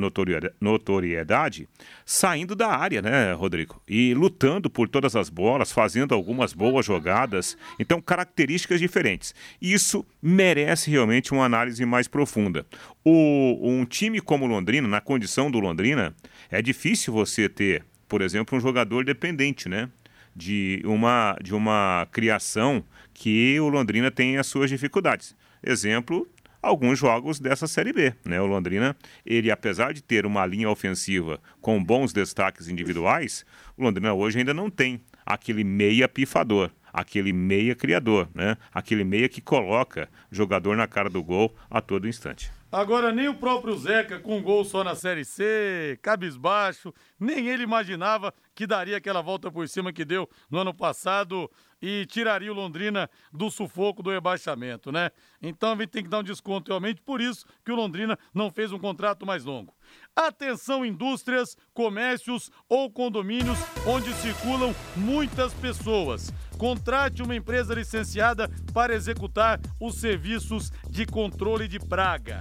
[0.60, 1.68] notoriedade
[2.04, 3.80] saindo da área, né, Rodrigo?
[3.86, 7.56] E lutando por todas as bolas, fazendo algumas boas jogadas.
[7.78, 9.34] Então, características diferentes.
[9.60, 12.66] Isso merece realmente uma análise mais profunda.
[13.04, 16.14] O, um time como Londrina, na condição do Londrina,
[16.50, 19.88] é difícil você ter, por exemplo, um jogador dependente, né?
[20.34, 25.34] De uma, de uma criação que o Londrina tem as suas dificuldades.
[25.62, 26.28] Exemplo,
[26.66, 28.14] alguns jogos dessa Série B.
[28.24, 28.40] Né?
[28.40, 33.44] O Londrina, ele apesar de ter uma linha ofensiva com bons destaques individuais,
[33.76, 38.56] o Londrina hoje ainda não tem aquele meia pifador, aquele meia criador, né?
[38.72, 42.50] aquele meia que coloca jogador na cara do gol a todo instante.
[42.70, 47.62] Agora, nem o próprio Zeca, com um gol só na Série C, cabisbaixo, nem ele
[47.62, 52.54] imaginava que daria aquela volta por cima que deu no ano passado e tiraria o
[52.54, 55.10] Londrina do sufoco do rebaixamento, né?
[55.42, 58.50] Então a gente tem que dar um desconto realmente, por isso que o Londrina não
[58.50, 59.74] fez um contrato mais longo.
[60.14, 66.32] Atenção, indústrias, comércios ou condomínios onde circulam muitas pessoas.
[66.58, 72.40] Contrate uma empresa licenciada para executar os serviços de controle de praga,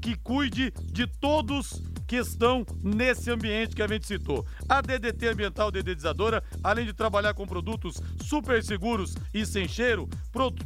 [0.00, 4.44] que cuide de todos que estão nesse ambiente que a gente citou.
[4.68, 10.08] A DDT Ambiental Dedetizadora, além de trabalhar com produtos super seguros e sem cheiro,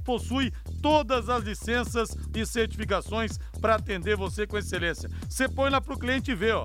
[0.03, 5.11] possui todas as licenças e certificações para atender você com excelência.
[5.29, 6.65] Você põe lá para o cliente ver, ó.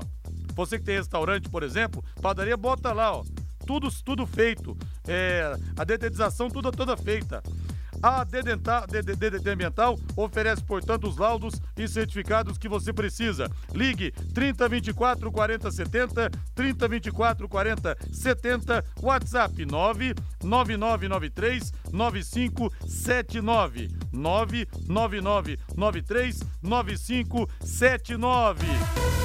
[0.56, 3.26] Você que tem restaurante, por exemplo, padaria, bota lá, ó.
[3.68, 4.78] Tudo, tudo feito.
[5.06, 7.44] É, a dedetização toda, toda feita.
[8.02, 13.52] A DDT Ambiental oferece, portanto, os laudos e certificados que você precisa.
[13.74, 23.90] Ligue 3024 40 70, 3024 40 70, WhatsApp 99993 9579.
[24.12, 28.66] 99993 9579.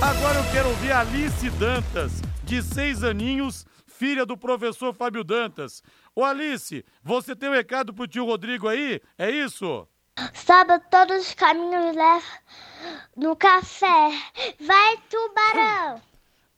[0.01, 5.83] Agora eu quero ouvir Alice Dantas, de seis aninhos, filha do professor Fábio Dantas.
[6.17, 9.01] Ô Alice, você tem um recado pro tio Rodrigo aí?
[9.19, 9.89] É isso?
[10.33, 12.23] Sabe, todos os caminhos levam
[13.17, 14.11] no café.
[14.61, 16.01] Vai, tubarão!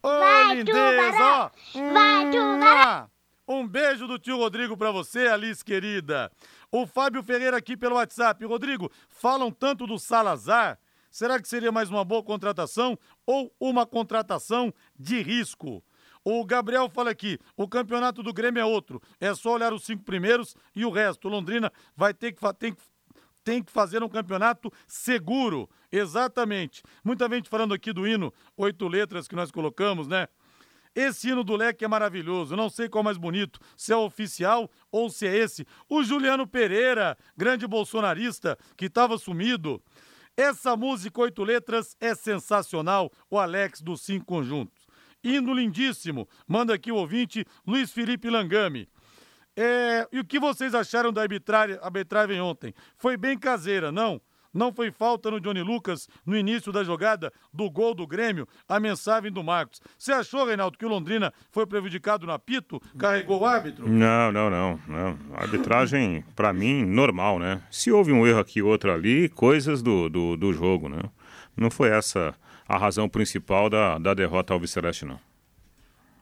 [0.03, 1.93] Ô, Vai, lindeza, tubarão!
[1.95, 3.11] Vai, tubarão!
[3.49, 6.31] Um beijo do tio Rodrigo para você, Alice querida.
[6.71, 8.45] O Fábio Ferreira aqui pelo WhatsApp.
[8.45, 10.79] Rodrigo, falam tanto do Salazar.
[11.11, 15.83] Será que seria mais uma boa contratação ou uma contratação de risco?
[16.29, 19.01] O Gabriel fala aqui: o campeonato do Grêmio é outro.
[19.21, 21.29] É só olhar os cinco primeiros e o resto.
[21.29, 22.83] Londrina vai ter que, tem que
[23.45, 25.71] tem que fazer um campeonato seguro.
[25.91, 26.83] Exatamente.
[27.05, 30.27] Muita gente falando aqui do hino, oito letras que nós colocamos, né?
[30.97, 32.57] Esse hino do leque é maravilhoso.
[32.57, 35.65] Não sei qual é mais bonito, se é oficial ou se é esse.
[35.89, 39.81] O Juliano Pereira, grande bolsonarista que estava sumido.
[40.37, 43.13] Essa música, oito letras, é sensacional.
[43.31, 44.86] O Alex dos Cinco Conjuntos.
[45.27, 46.29] Hino lindíssimo.
[46.47, 48.89] Manda aqui o ouvinte Luiz Felipe Langami.
[49.57, 52.75] É, e o que vocês acharam da arbitragem, ontem?
[52.97, 54.21] Foi bem caseira, não?
[54.53, 58.81] Não foi falta no Johnny Lucas no início da jogada do gol do Grêmio, a
[58.81, 59.83] mensagem do Marcos.
[59.99, 62.81] Você achou, Reinaldo, que o Londrina foi prejudicado no apito?
[62.99, 63.87] Carregou o árbitro?
[63.87, 64.81] Não, não, não.
[64.89, 65.19] não.
[65.35, 67.63] A arbitragem, para mim, normal, né?
[67.71, 71.03] Se houve um erro aqui outro ali, coisas do, do, do jogo, né?
[71.55, 72.35] Não foi essa
[72.69, 75.19] a razão principal da, da derrota ao Vicereste, não.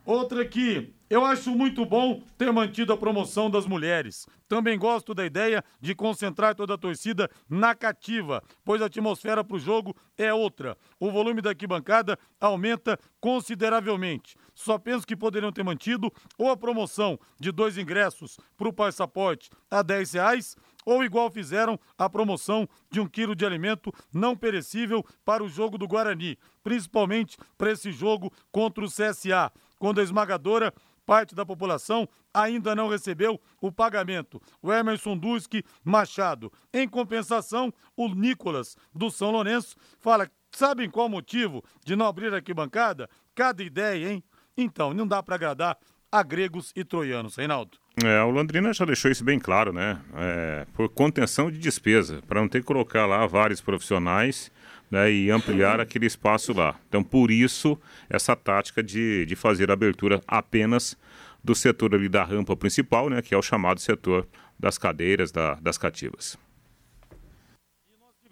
[0.04, 4.26] Outra aqui, eu acho muito bom ter mantido a promoção das mulheres.
[4.46, 9.56] Também gosto da ideia de concentrar toda a torcida na cativa, pois a atmosfera para
[9.56, 10.76] o jogo é outra.
[11.00, 14.36] O volume da arquibancada aumenta consideravelmente.
[14.54, 19.48] Só penso que poderiam ter mantido ou a promoção de dois ingressos para o passaporte
[19.70, 25.04] a 10 reais ou igual fizeram a promoção de um quilo de alimento não perecível
[25.24, 30.72] para o jogo do Guarani, principalmente para esse jogo contra o CSA, quando a esmagadora
[31.04, 34.40] parte da população ainda não recebeu o pagamento.
[34.62, 36.52] O Emerson Duski Machado.
[36.72, 42.36] Em compensação, o Nicolas do São Lourenço fala: sabem qual motivo de não abrir a
[42.36, 43.08] arquibancada?
[43.34, 44.24] Cada ideia, hein?
[44.56, 45.76] Então, não dá para agradar
[46.10, 47.76] a gregos e troianos, Reinaldo.
[48.04, 50.00] É, o Londrina já deixou isso bem claro, né?
[50.14, 54.50] É, por contenção de despesa, para não ter que colocar lá vários profissionais
[54.94, 56.76] né, e ampliar aquele espaço lá.
[56.88, 57.76] Então, por isso,
[58.08, 60.96] essa tática de, de fazer a abertura apenas
[61.42, 64.26] do setor ali da rampa principal, né, que é o chamado setor
[64.58, 66.38] das cadeiras, da, das cativas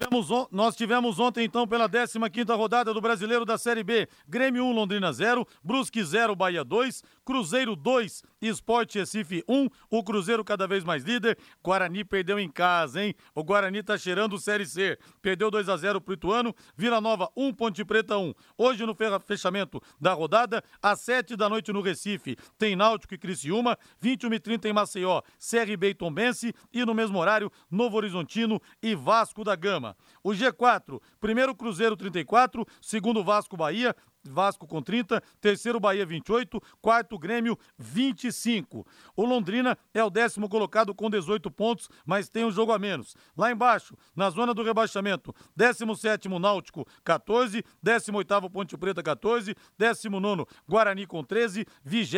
[0.02, 4.72] tivemos, nós tivemos ontem, então, pela 15ª rodada do Brasileiro da Série B, Grêmio 1,
[4.72, 10.82] Londrina 0, Brusque 0, Bahia 2, Cruzeiro 2, Esporte Recife 1, o Cruzeiro cada vez
[10.82, 13.14] mais líder, Guarani perdeu em casa, hein?
[13.34, 17.30] O Guarani tá cheirando o Série C, perdeu 2 a 0 pro Ituano, Vila Nova
[17.36, 18.34] 1, Ponte Preta 1.
[18.58, 23.78] Hoje no fechamento da rodada, às 7 da noite no Recife, tem Náutico e Criciúma,
[24.00, 28.94] 21 e 30 em Maceió, CRB e Tombense e no mesmo horário, Novo Horizontino e
[28.94, 29.91] Vasco da Gama.
[30.22, 37.18] O G4, primeiro Cruzeiro 34, segundo Vasco Bahia, Vasco com 30, terceiro Bahia 28, quarto
[37.18, 38.86] Grêmio 25.
[39.16, 43.16] O Londrina é o décimo colocado com 18 pontos, mas tem um jogo a menos.
[43.36, 51.06] Lá embaixo, na zona do rebaixamento, 17 Náutico 14, 18 Ponte Preta 14, 19 Guarani
[51.06, 52.12] com 13, 20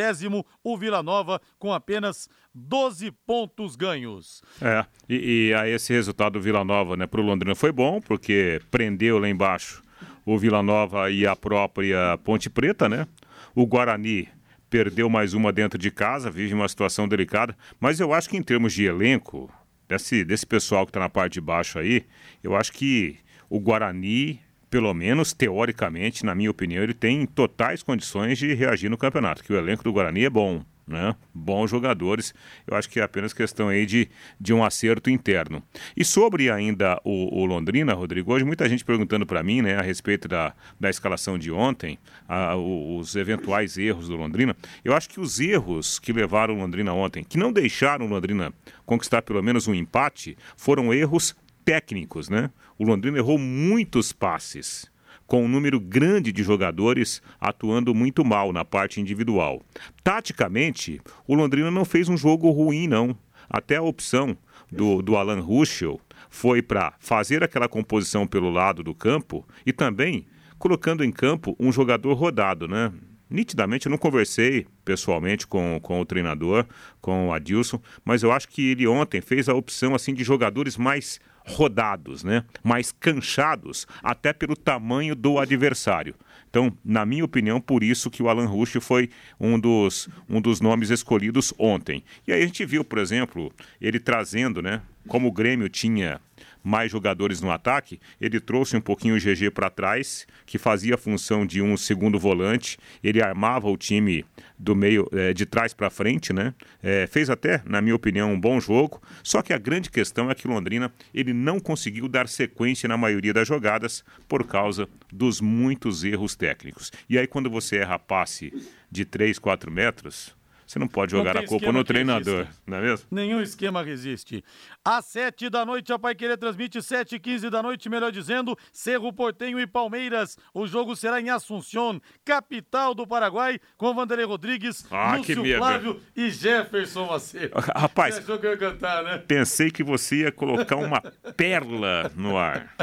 [0.63, 4.41] o Vila Nova com apenas 12 pontos ganhos.
[4.61, 8.61] É, e, e aí esse resultado do Vila Nova, né, pro Londrina foi bom, porque
[8.71, 9.84] prendeu lá embaixo
[10.25, 13.07] o Vila Nova e a própria Ponte Preta, né?
[13.53, 14.27] O Guarani
[14.69, 18.43] perdeu mais uma dentro de casa, vive uma situação delicada, mas eu acho que em
[18.43, 19.49] termos de elenco,
[19.87, 22.03] desse, desse pessoal que está na parte de baixo aí,
[22.43, 23.17] eu acho que
[23.49, 28.97] o Guarani, pelo menos teoricamente, na minha opinião, ele tem totais condições de reagir no
[28.97, 31.15] campeonato, que o elenco do Guarani é bom né?
[31.33, 32.33] bons jogadores.
[32.67, 35.63] Eu acho que é apenas questão aí de, de um acerto interno.
[35.95, 39.81] E sobre ainda o, o Londrina, Rodrigo, hoje muita gente perguntando para mim né, a
[39.81, 44.55] respeito da, da escalação de ontem, a, os eventuais erros do Londrina.
[44.83, 48.53] Eu acho que os erros que levaram o Londrina ontem, que não deixaram o Londrina
[48.85, 52.29] conquistar pelo menos um empate, foram erros técnicos.
[52.29, 52.49] Né?
[52.77, 54.93] O Londrina errou muitos passes
[55.27, 59.61] com um número grande de jogadores atuando muito mal na parte individual.
[60.03, 63.17] Taticamente, o Londrina não fez um jogo ruim, não.
[63.49, 64.37] Até a opção
[64.71, 70.25] do, do Alan Ruschel foi para fazer aquela composição pelo lado do campo e também
[70.57, 72.91] colocando em campo um jogador rodado, né?
[73.29, 76.65] Nitidamente, eu não conversei pessoalmente com, com o treinador,
[77.01, 80.77] com o Adilson, mas eu acho que ele ontem fez a opção assim de jogadores
[80.77, 82.43] mais rodados, né?
[82.63, 86.15] mais canchados, até pelo tamanho do adversário.
[86.49, 90.61] Então, na minha opinião, por isso que o Alan Rush foi um dos, um dos
[90.61, 92.03] nomes escolhidos ontem.
[92.25, 94.81] E aí a gente viu, por exemplo, ele trazendo, né?
[95.07, 96.19] Como o Grêmio tinha
[96.65, 100.97] mais jogadores no ataque, ele trouxe um pouquinho o GG para trás, que fazia a
[100.97, 104.25] função de um segundo volante, ele armava o time
[104.57, 106.55] do meio é, de trás para frente, né?
[106.81, 108.99] É, fez até, na minha opinião, um bom jogo.
[109.21, 113.33] Só que a grande questão é que Londrina ele não conseguiu dar sequência na maioria
[113.33, 116.91] das jogadas por causa dos muitos erros técnicos.
[117.07, 118.51] E aí quando você erra passe
[118.89, 122.81] de 3, 4 metros, você não pode jogar não a culpa no treinador, não é
[122.81, 123.07] mesmo?
[123.11, 124.43] Nenhum esquema resiste.
[124.83, 128.57] Às sete da noite, a Pai Querer transmite sete e quinze da noite, melhor dizendo,
[128.71, 130.37] Cerro Portenho e Palmeiras.
[130.53, 136.29] O jogo será em Assunção, capital do Paraguai, com Vanderlei Rodrigues, ah, Lúcio Flávio e
[136.29, 137.53] Jefferson Macedo.
[137.75, 139.17] Rapaz, que eu cantar, né?
[139.17, 141.01] pensei que você ia colocar uma
[141.35, 142.73] pérola no ar.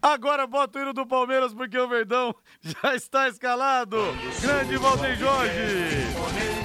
[0.00, 3.98] Agora bota o hino do Palmeiras porque o Verdão já está escalado.
[4.40, 6.61] Grande Valdeir Jorge.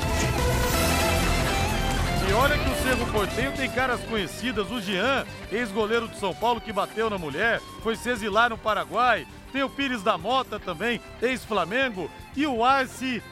[2.39, 4.69] Olha que o Cerro Portenho tem caras conhecidas.
[4.69, 9.26] O Jean, ex-goleiro de São Paulo que bateu na mulher, foi se exilar no Paraguai.
[9.52, 12.12] Tem o Pires da Mota também, ex-Flamengo.
[12.36, 13.23] E o Arce,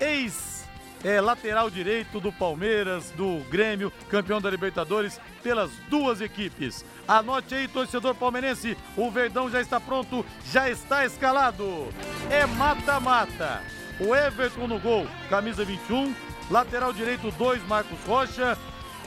[0.00, 0.66] ex
[1.04, 6.84] é, lateral direito do Palmeiras, do Grêmio, campeão da Libertadores, pelas duas equipes.
[7.06, 11.88] Anote aí, torcedor palmeirense, o Verdão já está pronto, já está escalado.
[12.28, 13.62] É mata-mata.
[14.00, 16.12] O Everton no gol, camisa 21,
[16.52, 18.58] Lateral direito 2, Marcos Rocha.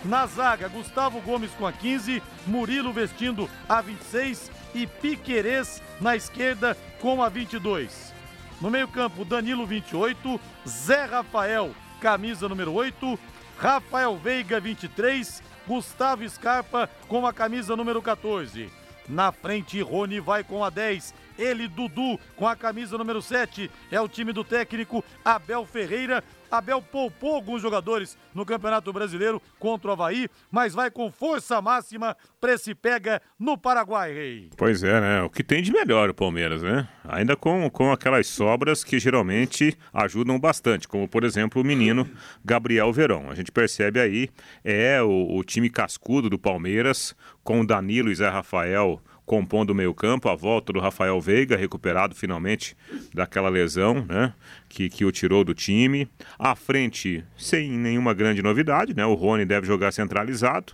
[0.04, 6.76] Na zaga, Gustavo Gomes com a 15, Murilo vestindo a 26 e Piquerez na esquerda
[7.00, 8.12] com a 22.
[8.60, 11.70] No meio-campo, Danilo 28, Zé Rafael,
[12.02, 13.20] camisa número 8,
[13.60, 18.72] Rafael Veiga 23, Gustavo Scarpa com a camisa número 14.
[19.08, 21.14] Na frente, Rony vai com a 10.
[21.38, 23.70] Ele, Dudu, com a camisa número 7.
[23.92, 26.24] É o time do técnico Abel Ferreira.
[26.50, 32.16] Abel poupou alguns jogadores no Campeonato Brasileiro contra o Havaí, mas vai com força máxima
[32.40, 34.50] para esse pega no Paraguai, Rei.
[34.58, 35.22] Pois é, né?
[35.22, 36.88] O que tem de melhor o Palmeiras, né?
[37.04, 42.10] Ainda com, com aquelas sobras que geralmente ajudam bastante, como por exemplo o menino
[42.44, 43.30] Gabriel Verão.
[43.30, 44.30] A gente percebe aí,
[44.64, 49.76] é o, o time cascudo do Palmeiras, com o Danilo e Zé Rafael compondo o
[49.76, 52.78] meio-campo, a volta do Rafael Veiga, recuperado finalmente
[53.14, 54.34] daquela lesão, né?
[54.70, 56.08] Que, que o tirou do time.
[56.38, 59.06] À frente, sem nenhuma grande novidade, né?
[59.06, 60.74] O Rony deve jogar centralizado.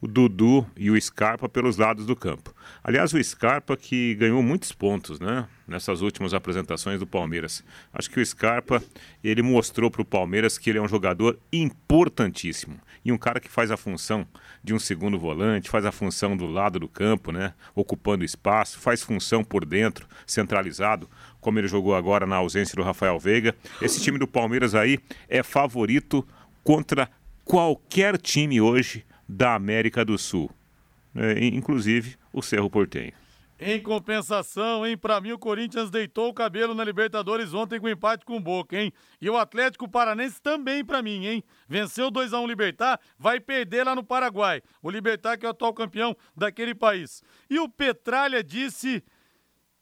[0.00, 2.54] o Dudu e o Scarpa pelos lados do campo.
[2.82, 5.46] Aliás, o Scarpa que ganhou muitos pontos, né?
[5.68, 7.62] Nessas últimas apresentações do Palmeiras.
[7.92, 8.82] Acho que o Scarpa,
[9.22, 12.80] ele mostrou para o Palmeiras que ele é um jogador importantíssimo.
[13.04, 14.26] E um cara que faz a função
[14.64, 17.52] de um segundo volante, faz a função do lado do campo, né?
[17.74, 21.08] Ocupando espaço, faz função por dentro, centralizado,
[21.38, 23.54] como ele jogou agora na ausência do Rafael Veiga.
[23.82, 24.98] Esse time do Palmeiras aí
[25.28, 26.26] é favorito
[26.64, 27.10] contra
[27.44, 30.50] qualquer time hoje da América do Sul,
[31.14, 33.12] é, inclusive o Cerro Portenho.
[33.60, 34.96] Em compensação, hein?
[34.96, 38.76] Pra mim, o Corinthians deitou o cabelo na Libertadores ontem com empate com o Boca,
[38.76, 38.92] hein?
[39.20, 41.44] E o Atlético Paranense também pra mim, hein?
[41.68, 44.62] Venceu 2x1 um Libertar, vai perder lá no Paraguai.
[44.80, 47.20] O Libertar que é o atual campeão daquele país.
[47.50, 49.02] E o Petralha disse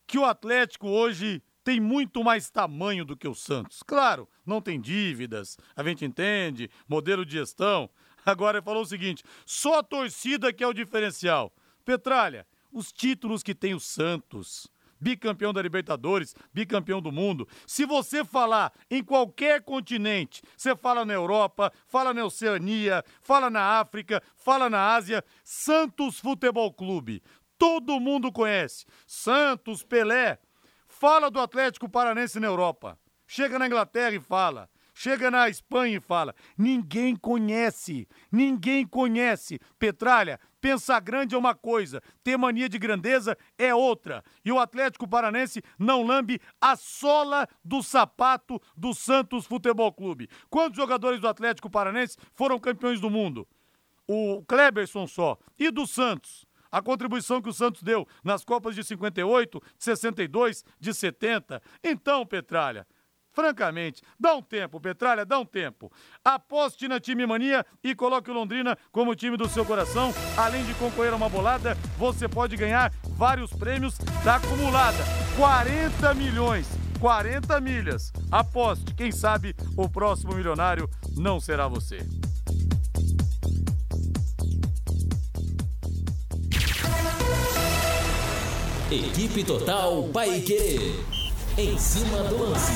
[0.06, 3.82] que o Atlético hoje tem muito mais tamanho do que o Santos.
[3.82, 7.90] Claro, não tem dívidas, a gente entende, modelo de gestão.
[8.24, 11.52] Agora ele falou o seguinte: só a torcida que é o diferencial.
[11.84, 12.46] Petralha,
[12.76, 14.70] os títulos que tem o Santos,
[15.00, 17.48] bicampeão da Libertadores, bicampeão do mundo.
[17.66, 23.80] Se você falar em qualquer continente, você fala na Europa, fala na Oceania, fala na
[23.80, 27.22] África, fala na Ásia, Santos Futebol Clube.
[27.56, 28.84] Todo mundo conhece.
[29.06, 30.38] Santos, Pelé,
[30.86, 32.98] fala do Atlético Paranense na Europa.
[33.26, 34.68] Chega na Inglaterra e fala.
[34.98, 36.34] Chega na Espanha e fala.
[36.56, 38.06] Ninguém conhece.
[38.32, 39.58] Ninguém conhece.
[39.78, 44.24] Petralha, pensar grande é uma coisa, ter mania de grandeza é outra.
[44.44, 50.28] E o Atlético Paranense não lambe a sola do sapato do Santos Futebol Clube.
[50.50, 53.46] Quantos jogadores do Atlético Paranense foram campeões do mundo?
[54.08, 55.38] O Kleberson só.
[55.56, 56.44] E do Santos?
[56.68, 61.62] a contribuição que o Santos deu nas Copas de 58, de 62, de 70.
[61.82, 62.86] Então, Petralha,
[63.36, 65.92] francamente, dá um tempo, Petralha, dá um tempo.
[66.24, 70.14] Aposte na time mania e coloque o Londrina como time do seu coração.
[70.38, 75.04] Além de concorrer a uma bolada, você pode ganhar vários prêmios da acumulada.
[75.36, 76.66] 40 milhões.
[76.98, 78.10] 40 milhas.
[78.32, 81.98] Aposte, quem sabe o próximo milionário não será você.
[88.90, 91.15] Equipe Total Paique.
[91.58, 92.72] Em cima do lance.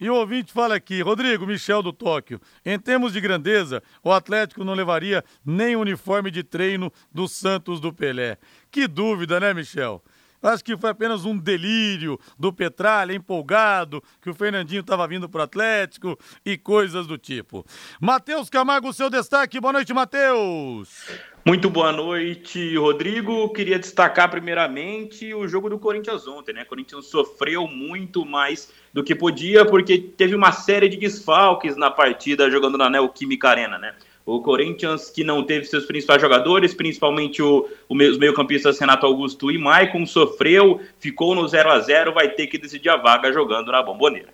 [0.00, 2.40] E o ouvinte fala aqui, Rodrigo, Michel do Tóquio.
[2.64, 7.80] Em termos de grandeza, o Atlético não levaria nem o uniforme de treino do Santos
[7.80, 8.38] do Pelé.
[8.70, 10.04] Que dúvida, né, Michel?
[10.44, 15.40] Acho que foi apenas um delírio do Petralha, empolgado, que o Fernandinho estava vindo para
[15.40, 17.64] o Atlético e coisas do tipo.
[17.98, 19.58] Matheus Camargo, seu destaque.
[19.58, 21.08] Boa noite, Matheus.
[21.46, 23.50] Muito boa noite, Rodrigo.
[23.54, 26.62] Queria destacar primeiramente o jogo do Corinthians ontem, né?
[26.62, 31.90] O Corinthians sofreu muito mais do que podia, porque teve uma série de desfalques na
[31.90, 33.94] partida jogando na Neoquímica Arena, né?
[34.26, 39.50] O Corinthians, que não teve seus principais jogadores, principalmente o, o os meio-campistas Renato Augusto
[39.50, 43.70] e Maicon, sofreu, ficou no 0 a 0 vai ter que decidir a vaga jogando
[43.70, 44.32] na bomboneira.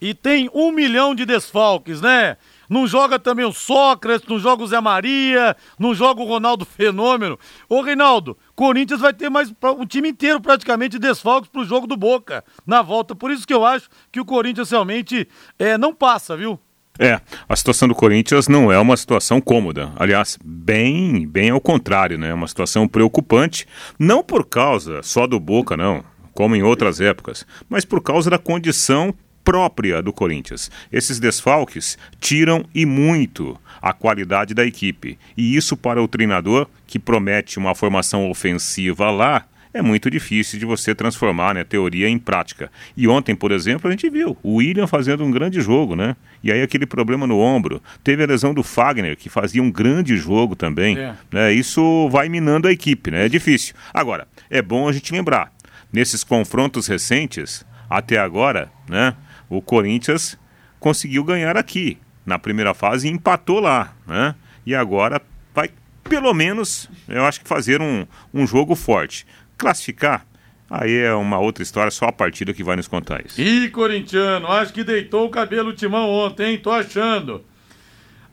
[0.00, 2.36] E tem um milhão de desfalques, né?
[2.68, 7.38] Não joga também o Sócrates, não joga o Zé Maria, não joga o Ronaldo Fenômeno.
[7.68, 12.42] Ô, Reinaldo, Corinthians vai ter mais o time inteiro praticamente desfalques pro jogo do Boca
[12.66, 13.14] na volta.
[13.14, 15.28] Por isso que eu acho que o Corinthians realmente
[15.58, 16.58] é, não passa, viu?
[16.98, 19.92] É, a situação do Corinthians não é uma situação cômoda.
[19.96, 22.30] Aliás, bem, bem ao contrário, né?
[22.30, 23.66] É uma situação preocupante,
[23.98, 28.38] não por causa só do Boca, não, como em outras épocas, mas por causa da
[28.38, 30.70] condição própria do Corinthians.
[30.90, 35.18] Esses desfalques tiram e muito a qualidade da equipe.
[35.36, 40.64] E isso para o treinador que promete uma formação ofensiva lá, é muito difícil de
[40.64, 42.70] você transformar né, teoria em prática.
[42.96, 46.14] E ontem, por exemplo, a gente viu o William fazendo um grande jogo, né?
[46.44, 47.82] E aí aquele problema no ombro.
[48.04, 50.96] Teve a lesão do Fagner, que fazia um grande jogo também.
[50.96, 51.14] É.
[51.30, 51.52] Né?
[51.52, 53.26] Isso vai minando a equipe, né?
[53.26, 53.74] É difícil.
[53.92, 55.52] Agora, é bom a gente lembrar,
[55.92, 59.14] nesses confrontos recentes, até agora, né?
[59.50, 60.38] O Corinthians
[60.78, 61.98] conseguiu ganhar aqui.
[62.24, 64.34] Na primeira fase empatou lá, né?
[64.64, 65.20] E agora
[65.52, 65.70] vai,
[66.04, 69.26] pelo menos, eu acho que fazer um, um jogo forte.
[69.56, 70.26] Classificar,
[70.68, 73.40] aí é uma outra história, só a partida que vai nos contar isso.
[73.40, 76.58] Ih, corintiano, acho que deitou o cabelo timão ontem, hein?
[76.58, 77.44] Tô achando.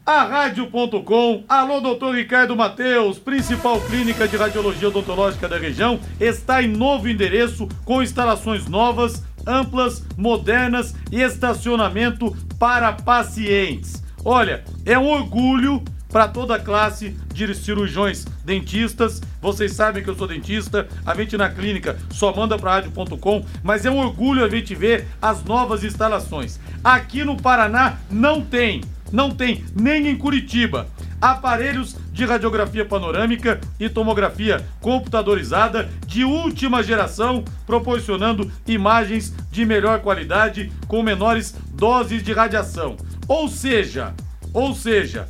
[0.03, 6.67] A Rádio.com, alô doutor Ricardo Mateus, principal clínica de radiologia odontológica da região, está em
[6.67, 14.03] novo endereço com instalações novas, amplas, modernas e estacionamento para pacientes.
[14.25, 19.21] Olha, é um orgulho para toda a classe de cirurgiões dentistas.
[19.41, 23.85] Vocês sabem que eu sou dentista, a gente na clínica só manda para rádio.com, mas
[23.85, 26.59] é um orgulho a gente ver as novas instalações.
[26.83, 28.81] Aqui no Paraná não tem,
[29.11, 30.87] não tem, nem em Curitiba.
[31.21, 40.71] aparelhos de radiografia panorâmica e tomografia computadorizada de última geração, proporcionando imagens de melhor qualidade
[40.87, 42.97] com menores doses de radiação.
[43.27, 44.15] Ou seja,
[44.51, 45.29] ou seja,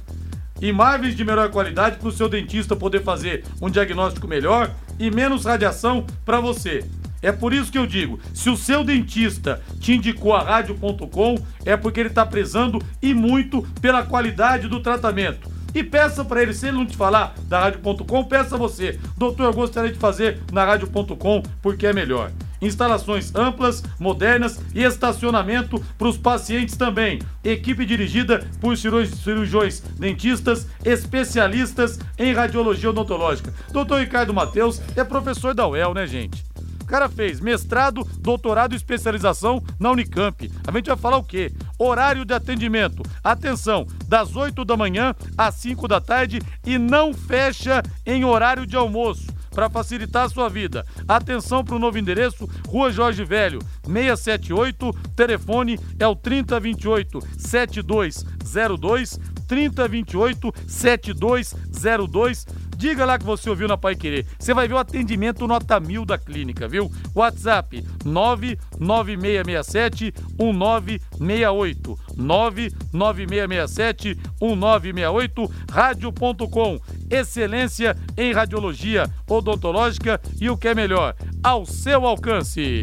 [0.61, 5.45] imagens de melhor qualidade para o seu dentista poder fazer um diagnóstico melhor e menos
[5.45, 6.85] radiação para você.
[7.21, 11.77] É por isso que eu digo, se o seu dentista te indicou a rádio.com, é
[11.77, 15.49] porque ele está prezando e muito pela qualidade do tratamento.
[15.73, 18.99] E peça para ele, se ele não te falar da rádio.com, peça você.
[19.17, 22.31] Doutor, eu gostaria de fazer na rádio.com porque é melhor.
[22.61, 27.19] Instalações amplas, modernas e estacionamento para os pacientes também.
[27.43, 33.53] Equipe dirigida por cirurgiões dentistas, especialistas em radiologia odontológica.
[33.71, 36.51] Doutor Ricardo Mateus é professor da UEL, né, gente?
[36.91, 40.51] cara fez mestrado, doutorado e especialização na Unicamp.
[40.67, 41.49] A gente vai falar o quê?
[41.79, 43.01] Horário de atendimento.
[43.23, 48.75] Atenção, das 8 da manhã às 5 da tarde e não fecha em horário de
[48.75, 50.85] almoço para facilitar a sua vida.
[51.07, 60.53] Atenção para o novo endereço, Rua Jorge Velho, 678, telefone é o 3028 7202, 3028
[60.67, 62.45] 7202
[62.81, 64.25] Diga lá que você ouviu na Pai Querer.
[64.39, 66.91] Você vai ver o atendimento nota mil da clínica, viu?
[67.13, 71.99] WhatsApp 99667 1968.
[72.17, 75.51] 99667 1968.
[75.71, 76.79] Rádio.com.
[77.07, 82.81] Excelência em radiologia odontológica e o que é melhor, ao seu alcance.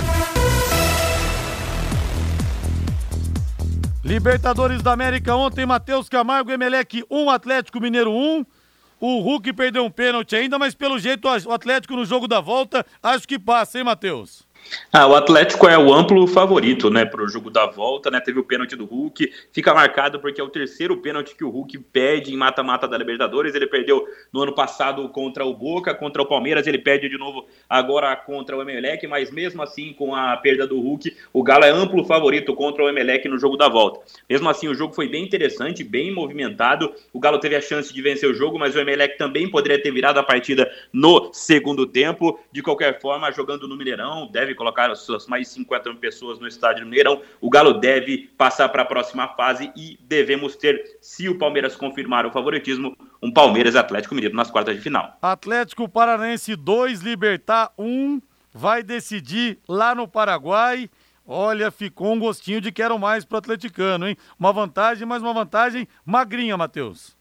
[4.04, 8.46] Libertadores da América ontem, Matheus Camargo, Emelec 1, Atlético Mineiro 1.
[9.00, 12.84] O Hulk perdeu um pênalti ainda, mas pelo jeito o Atlético no jogo da volta,
[13.02, 14.47] acho que passa, hein, Matheus?
[14.92, 18.20] Ah, o Atlético é o amplo favorito, né, para o jogo da volta, né?
[18.20, 21.78] Teve o pênalti do Hulk, fica marcado porque é o terceiro pênalti que o Hulk
[21.92, 23.54] perde em mata-mata da Libertadores.
[23.54, 27.46] Ele perdeu no ano passado contra o Boca, contra o Palmeiras, ele perde de novo
[27.68, 31.70] agora contra o Emelec, mas mesmo assim, com a perda do Hulk, o Galo é
[31.70, 34.00] amplo favorito contra o Emelec no jogo da volta.
[34.28, 36.92] Mesmo assim, o jogo foi bem interessante, bem movimentado.
[37.12, 39.90] O Galo teve a chance de vencer o jogo, mas o Emelec também poderia ter
[39.90, 42.38] virado a partida no segundo tempo.
[42.52, 46.38] De qualquer forma, jogando no Mineirão, deve colocar as suas mais de 50 mil pessoas
[46.38, 47.22] no estádio do Mineirão.
[47.40, 52.26] O Galo deve passar para a próxima fase e devemos ter, se o Palmeiras confirmar
[52.26, 55.16] o favoritismo, um Palmeiras Atlético Mineiro nas quartas de final.
[55.22, 58.20] Atlético Paranense 2, Libertar 1, um,
[58.52, 60.90] vai decidir lá no Paraguai.
[61.26, 64.16] Olha, ficou um gostinho de quero mais pro atleticano, hein?
[64.38, 67.17] Uma vantagem, mas uma vantagem magrinha, Matheus.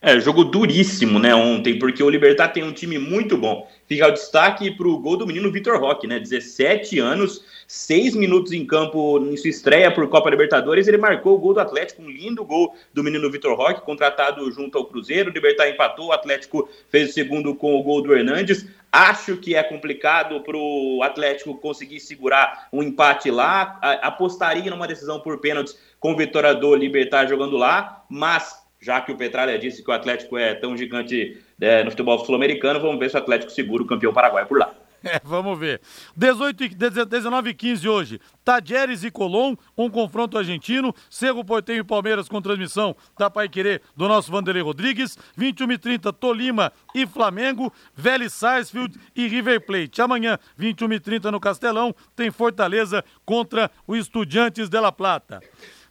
[0.00, 3.66] É, jogo duríssimo, né, ontem, porque o Libertar tem um time muito bom.
[3.86, 8.52] Fica o destaque para o gol do menino Vitor Roque, né, 17 anos, 6 minutos
[8.52, 12.10] em campo em sua estreia por Copa Libertadores, ele marcou o gol do Atlético, um
[12.10, 16.68] lindo gol do menino Vitor Roque, contratado junto ao Cruzeiro, o Libertar empatou, o Atlético
[16.90, 18.66] fez o segundo com o gol do Hernandes.
[18.92, 25.20] Acho que é complicado para o Atlético conseguir segurar um empate lá, apostaria numa decisão
[25.20, 29.82] por pênaltis com o Vitória do Libertar jogando lá, mas já que o Petralha disse
[29.82, 33.50] que o Atlético é tão gigante é, no futebol sul-americano, vamos ver se o Atlético
[33.52, 34.74] segura o campeão paraguaio por lá.
[35.06, 35.80] É, vamos ver.
[36.16, 36.74] 18,
[37.06, 38.20] 19 e 15 hoje.
[38.44, 40.92] Tadieres e Colom, um confronto argentino.
[41.08, 45.16] Cerro Portenho e Palmeiras com transmissão da Pai Querer do nosso Vanderlei Rodrigues.
[45.36, 47.72] 21 e 30 Tolima e Flamengo.
[47.94, 50.02] Vélez Sarsfield e River Plate.
[50.02, 55.40] Amanhã, 21 e 30 no Castelão, tem Fortaleza contra o Estudiantes de La Plata.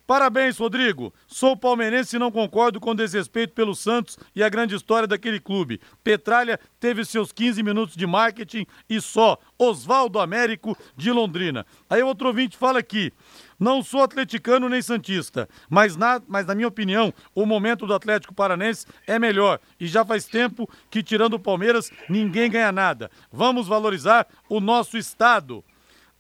[0.08, 1.12] Parabéns, Rodrigo.
[1.26, 5.82] Sou palmeirense e não concordo com desrespeito pelo Santos e a grande história daquele clube.
[6.04, 9.38] Petralha teve seus 15 minutos de marketing e só.
[9.58, 11.66] Oswaldo Américo de Londrina.
[11.90, 13.12] Aí outro ouvinte fala aqui.
[13.60, 18.34] Não sou atleticano nem santista, mas na, mas na minha opinião, o momento do Atlético
[18.34, 19.60] Paranense é melhor.
[19.80, 23.10] E já faz tempo que, tirando o Palmeiras, ninguém ganha nada.
[23.32, 25.64] Vamos valorizar o nosso estado.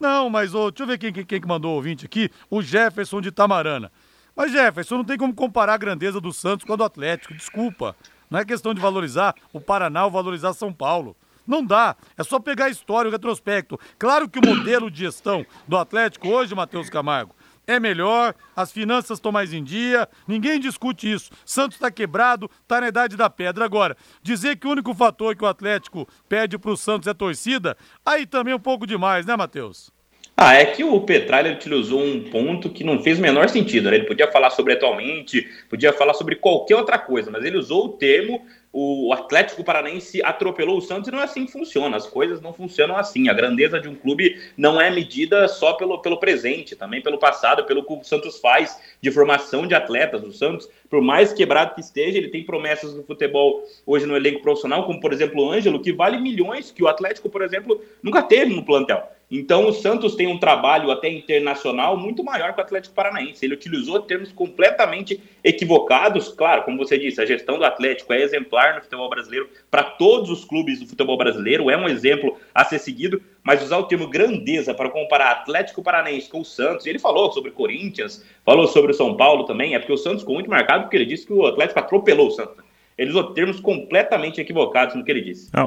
[0.06, 2.30] Não, mas oh, deixa eu ver quem, quem, quem que mandou o ouvinte aqui.
[2.48, 3.92] O Jefferson de Tamarana.
[4.36, 7.96] Mas Jefferson, não tem como comparar a grandeza do Santos com a do Atlético, desculpa.
[8.30, 11.18] Não é questão de valorizar o Paraná ou valorizar São Paulo.
[11.48, 11.96] Não dá.
[12.16, 13.80] É só pegar a história, o retrospecto.
[13.98, 17.36] Claro que o modelo de gestão do Atlético hoje, Matheus Camargo,
[17.66, 21.32] é melhor, as finanças estão mais em dia, ninguém discute isso.
[21.44, 23.66] Santos está quebrado, está na idade da pedra.
[23.66, 27.76] Agora, dizer que o único fator que o Atlético pede para o Santos é torcida,
[28.06, 29.95] aí também é um pouco demais, né, Matheus?
[30.38, 33.90] Ah, é que o Petralha utilizou um ponto que não fez o menor sentido.
[33.90, 33.98] Né?
[33.98, 37.90] Ele podia falar sobre atualmente, podia falar sobre qualquer outra coisa, mas ele usou o
[37.90, 38.46] termo
[38.78, 41.96] o Atlético Paranaense atropelou o Santos e não é assim que funciona.
[41.96, 43.30] As coisas não funcionam assim.
[43.30, 47.64] A grandeza de um clube não é medida só pelo, pelo presente, também pelo passado,
[47.64, 50.22] pelo que o Santos faz de formação de atletas.
[50.24, 54.42] O Santos, por mais quebrado que esteja, ele tem promessas no futebol hoje no elenco
[54.42, 58.24] profissional, como por exemplo o Ângelo, que vale milhões, que o Atlético, por exemplo, nunca
[58.24, 59.10] teve no plantel.
[59.30, 63.44] Então o Santos tem um trabalho até internacional muito maior que o Atlético Paranaense.
[63.44, 66.30] Ele utilizou termos completamente equivocados.
[66.30, 70.30] Claro, como você disse, a gestão do Atlético é exemplar no futebol brasileiro para todos
[70.30, 74.08] os clubes do futebol brasileiro, é um exemplo a ser seguido, mas usar o termo
[74.08, 78.96] grandeza para comparar Atlético Paranaense com o Santos, ele falou sobre Corinthians, falou sobre o
[78.96, 81.46] São Paulo também, é porque o Santos ficou muito marcado porque ele disse que o
[81.46, 82.65] Atlético atropelou o Santos.
[82.98, 85.50] Ele usou termos completamente equivocados no que ele disse.
[85.52, 85.66] Ah,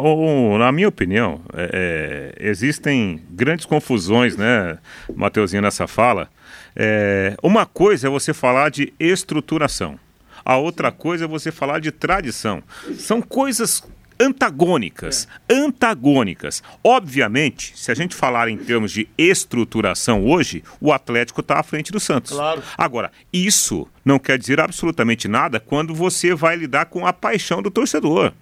[0.59, 4.79] na minha opinião, é, é, existem grandes confusões, né,
[5.15, 6.31] Mateuzinho, nessa fala.
[6.75, 9.99] É, uma coisa é você falar de estruturação.
[10.45, 12.63] A outra coisa é você falar de tradição.
[12.95, 13.83] São coisas
[14.21, 15.29] antagônicas.
[15.49, 15.55] É.
[15.55, 16.63] Antagônicas.
[16.83, 21.93] Obviamente, se a gente falar em termos de estruturação hoje, o Atlético está à frente
[21.93, 22.33] do Santos.
[22.33, 22.63] Claro.
[22.77, 27.71] Agora, isso não quer dizer absolutamente nada quando você vai lidar com a paixão do
[27.71, 28.33] torcedor.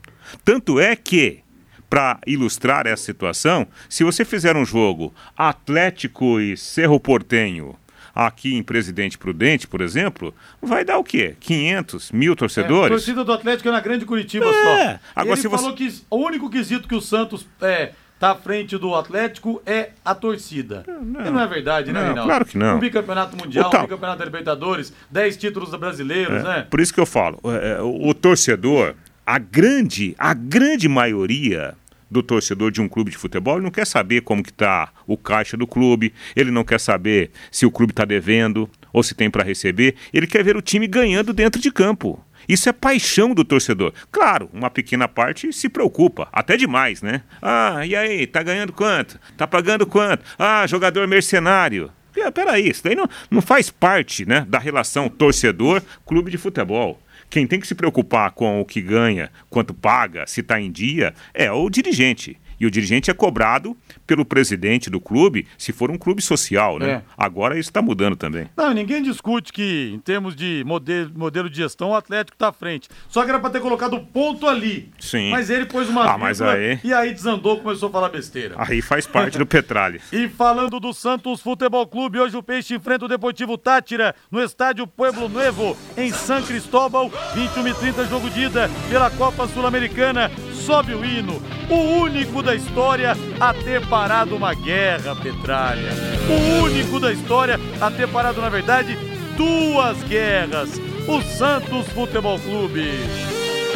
[0.44, 1.40] Tanto é que
[1.88, 7.76] para ilustrar essa situação, se você fizer um jogo Atlético e Cerro Portenho
[8.16, 11.36] aqui em Presidente Prudente, por exemplo, vai dar o quê?
[11.38, 12.84] 500 mil torcedores?
[12.84, 14.52] É, a torcida do Atlético é na Grande Curitiba é.
[14.52, 14.98] só.
[15.14, 15.76] Agora, Ele se falou você...
[15.76, 20.14] que o único quesito que o Santos é, tá à frente do Atlético é a
[20.14, 20.82] torcida.
[20.88, 22.76] Não, não é verdade, né, não, Claro que não.
[22.76, 26.66] Um bicampeonato mundial, um bicampeonato da Libertadores, 10 títulos brasileiros, é, né?
[26.70, 28.94] Por isso que eu falo, é, é, o, o torcedor,
[29.26, 31.74] a grande, a grande maioria
[32.10, 35.16] do torcedor de um clube de futebol, ele não quer saber como que está o
[35.16, 39.30] caixa do clube, ele não quer saber se o clube está devendo ou se tem
[39.30, 42.22] para receber, ele quer ver o time ganhando dentro de campo.
[42.48, 43.92] Isso é paixão do torcedor.
[44.10, 47.22] Claro, uma pequena parte se preocupa, até demais, né?
[47.42, 49.18] Ah, e aí, tá ganhando quanto?
[49.36, 50.24] Tá pagando quanto?
[50.38, 51.90] Ah, jogador mercenário.
[52.32, 57.00] Peraí, isso daí não, não faz parte né, da relação torcedor-clube de futebol.
[57.28, 61.14] Quem tem que se preocupar com o que ganha, quanto paga, se está em dia,
[61.34, 62.38] é o dirigente.
[62.58, 63.76] E o dirigente é cobrado
[64.06, 66.90] pelo presidente do clube, se for um clube social, né?
[66.90, 67.02] É.
[67.16, 68.48] Agora isso está mudando também.
[68.56, 72.52] Não, ninguém discute que, em termos de modelo, modelo de gestão, o Atlético está à
[72.52, 72.88] frente.
[73.08, 74.90] Só que era para ter colocado ponto ali.
[74.98, 75.30] Sim.
[75.30, 76.78] Mas ele pôs uma ah, mas aí...
[76.82, 78.54] e aí desandou, começou a falar besteira.
[78.58, 80.00] Aí faz parte do Petralha.
[80.12, 84.86] e falando do Santos Futebol Clube, hoje o Peixe enfrenta o Deportivo Tátira no estádio
[84.86, 90.30] Pueblo Nuevo, em San Cristóbal, 21 e 30 jogo de ida pela Copa Sul-Americana
[90.66, 91.40] sobe o hino,
[91.70, 95.92] o único da história a ter parado uma guerra, Petralha.
[96.28, 98.98] O único da história a ter parado, na verdade,
[99.36, 100.70] duas guerras.
[101.06, 102.82] O Santos Futebol Clube.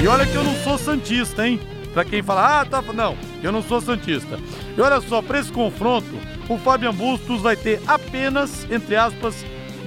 [0.02, 1.60] E olha que eu não sou santista, hein?
[1.94, 2.82] Pra quem fala, ah, tá.
[2.82, 4.36] Não, eu não sou santista.
[4.76, 6.18] E olha só, pra esse confronto,
[6.48, 9.46] o Fabian Bustos vai ter apenas, entre aspas,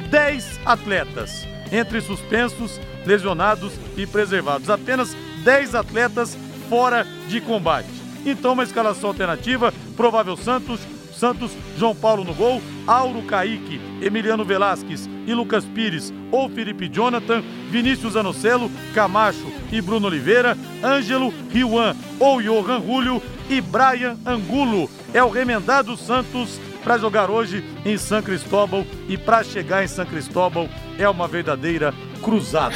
[0.10, 1.46] 10 atletas.
[1.70, 4.70] Entre suspensos, lesionados e preservados.
[4.70, 6.38] Apenas 10 atletas
[6.74, 7.88] fora de combate.
[8.26, 10.80] Então, uma escalação alternativa: provável Santos,
[11.16, 17.44] Santos, João Paulo no gol, Auro Kaique, Emiliano Velasquez e Lucas Pires ou Felipe Jonathan,
[17.70, 24.90] Vinícius Anocelo, Camacho e Bruno Oliveira, Ângelo Riuan ou Johan Julio e Brian Angulo.
[25.14, 30.06] É o remendado Santos para jogar hoje em São Cristóbal e para chegar em São
[30.06, 32.76] Cristóbal é uma verdadeira cruzada.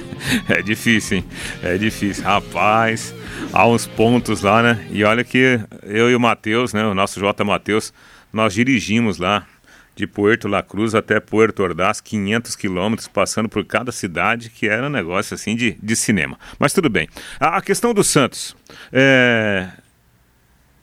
[0.48, 1.24] é difícil, hein?
[1.62, 2.24] É difícil.
[2.24, 3.14] Rapaz,
[3.52, 4.86] há uns pontos lá, né?
[4.90, 6.84] E olha que eu e o Matheus, né?
[6.84, 7.44] O nosso J.
[7.44, 7.92] Matheus,
[8.32, 9.46] nós dirigimos lá
[9.94, 14.86] de Puerto La Cruz até Puerto Ordaz, 500 quilômetros, passando por cada cidade, que era
[14.86, 16.38] um negócio assim de, de cinema.
[16.58, 17.08] Mas tudo bem.
[17.40, 18.54] A, a questão do Santos.
[18.92, 19.68] É...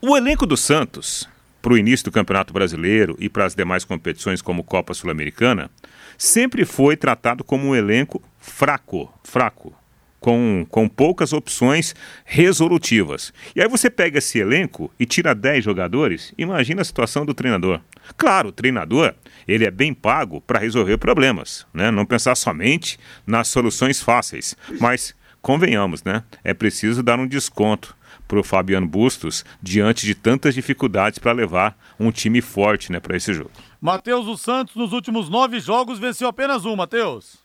[0.02, 1.30] O elenco do Santos,
[1.64, 5.72] para o início do Campeonato Brasileiro e para as demais competições como Copa Sul-Americana,
[6.18, 9.74] sempre foi tratado como um elenco fraco, fraco,
[10.20, 11.96] com, com poucas opções
[12.26, 13.34] resolutivas.
[13.56, 17.80] E aí você pega esse elenco e tira 10 jogadores, imagina a situação do treinador.
[18.18, 19.14] Claro, o treinador,
[19.48, 21.90] ele é bem pago para resolver problemas, né?
[21.90, 26.24] Não pensar somente nas soluções fáceis, mas convenhamos, né?
[26.44, 27.96] É preciso dar um desconto
[28.34, 33.16] para o Fabiano Bustos diante de tantas dificuldades para levar um time forte né, para
[33.16, 33.52] esse jogo.
[33.80, 37.38] Matheus, o Santos nos últimos nove jogos venceu apenas um, Matheus.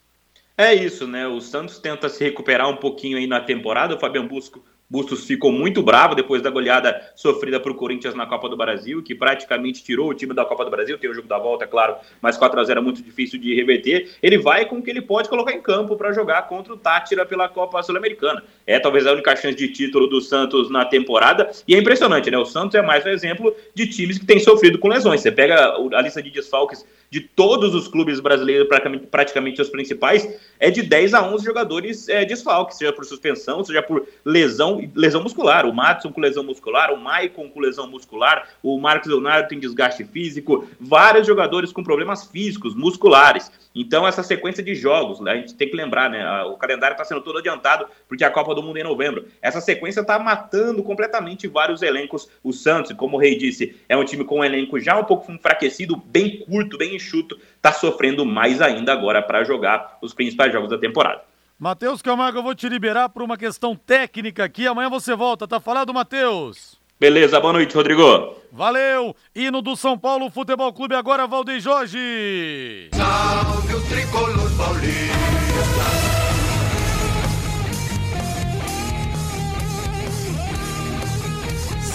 [0.56, 1.28] É isso, né?
[1.28, 3.94] O Santos tenta se recuperar um pouquinho aí na temporada.
[3.94, 8.48] O Fabiano Busco Bustos ficou muito bravo depois da goleada sofrida por Corinthians na Copa
[8.48, 10.96] do Brasil, que praticamente tirou o time da Copa do Brasil.
[10.96, 13.54] Tem o jogo da volta, é claro, mas 4 a 0 é muito difícil de
[13.54, 14.10] reverter.
[14.22, 17.26] Ele vai com o que ele pode colocar em campo para jogar contra o Tátira
[17.26, 18.42] pela Copa Sul-Americana.
[18.66, 21.50] É talvez a única chance de título do Santos na temporada.
[21.66, 22.38] E é impressionante, né?
[22.38, 25.20] O Santos é mais um exemplo de times que têm sofrido com lesões.
[25.20, 28.68] Você pega a lista de desfalques de todos os clubes brasileiros,
[29.10, 30.28] praticamente os principais,
[30.60, 35.22] é de 10 a 11 jogadores é, desfalques, seja por suspensão, seja por lesão, lesão
[35.22, 35.66] muscular.
[35.66, 40.04] O Matson com lesão muscular, o Maicon com lesão muscular, o Marcos Leonardo tem desgaste
[40.04, 43.50] físico, vários jogadores com problemas físicos, musculares.
[43.74, 46.42] Então, essa sequência de jogos, né, a gente tem que lembrar, né?
[46.44, 49.26] O calendário está sendo todo adiantado porque a Copa do Mundo é em novembro.
[49.40, 52.28] Essa sequência está matando completamente vários elencos.
[52.42, 55.30] O Santos, como o Rei disse, é um time com um elenco já um pouco
[55.30, 60.70] enfraquecido, bem curto, bem enxuto, está sofrendo mais ainda agora para jogar os principais jogos
[60.70, 61.22] da temporada.
[61.60, 64.64] Matheus Camargo, eu vou te liberar por uma questão técnica aqui.
[64.64, 66.78] Amanhã você volta, tá falado, Matheus?
[67.00, 68.36] Beleza, boa noite, Rodrigo.
[68.52, 69.14] Valeu!
[69.34, 72.90] Hino do São Paulo Futebol Clube agora, Valdeir Jorge.
[72.94, 75.18] Salve o tricolor paulista.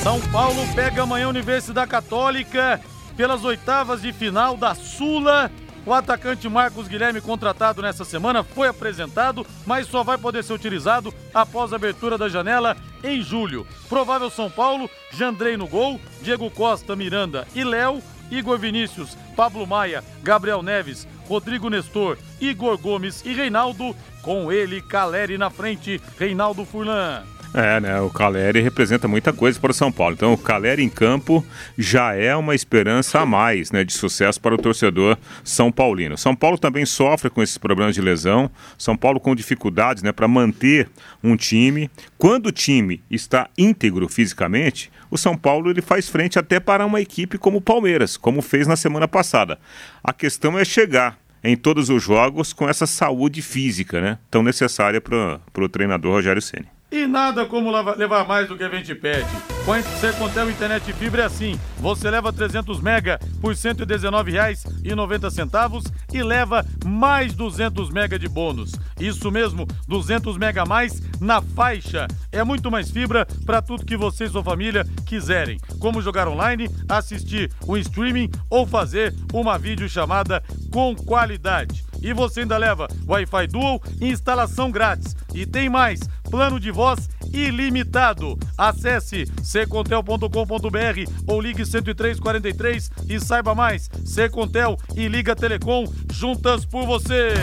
[0.03, 2.82] São Paulo pega amanhã a Universidade Católica
[3.16, 5.49] pelas oitavas de final da Sula.
[5.86, 11.13] O atacante Marcos Guilherme, contratado nessa semana, foi apresentado, mas só vai poder ser utilizado
[11.34, 13.67] após a abertura da janela em julho.
[13.89, 20.03] Provável São Paulo, Jandrei no gol, Diego Costa, Miranda e Léo, Igor Vinícius, Pablo Maia,
[20.23, 23.93] Gabriel Neves, Rodrigo Nestor, Igor Gomes e Reinaldo.
[24.21, 27.23] Com ele, Caleri na frente, Reinaldo Furlan.
[27.54, 28.01] É, né?
[28.01, 30.16] O Caleri representa muita coisa para o São Paulo.
[30.16, 31.45] Então, o Caleri em campo
[31.78, 36.18] já é uma esperança a mais, né, de sucesso para o torcedor são paulino.
[36.18, 38.49] São Paulo também sofre com esses problemas de lesão.
[38.76, 40.89] São Paulo com dificuldades, né, para manter
[41.24, 41.91] um time.
[42.18, 47.01] Quando o time está íntegro fisicamente, o São Paulo ele faz frente até para uma
[47.01, 49.60] equipe como o Palmeiras, como fez na semana passada.
[50.04, 54.99] A questão é chegar em todos os jogos com essa saúde física, né, tão necessária
[54.99, 56.68] para o treinador Rogério Ceni.
[56.94, 59.26] E nada como levar mais do que a gente pede.
[59.66, 61.60] Com a Sercontel Internet Fibra é assim.
[61.80, 68.74] Você leva 300 mega por R$ 119,90 e leva mais 200 mega de bônus.
[69.00, 72.06] Isso mesmo, 200 mega a mais na faixa.
[72.32, 75.58] É muito mais fibra para tudo que você e sua família quiserem.
[75.80, 81.84] Como jogar online, assistir o streaming ou fazer uma videochamada com qualidade.
[82.04, 85.16] E você ainda leva Wi-Fi Dual e instalação grátis.
[85.34, 86.02] E tem mais,
[86.34, 88.39] plano de voz ilimitado.
[88.57, 90.27] Acesse secontel.com.br
[91.27, 93.88] ou ligue 10343 e saiba mais.
[94.03, 97.36] Secontel e Liga Telecom juntas por você.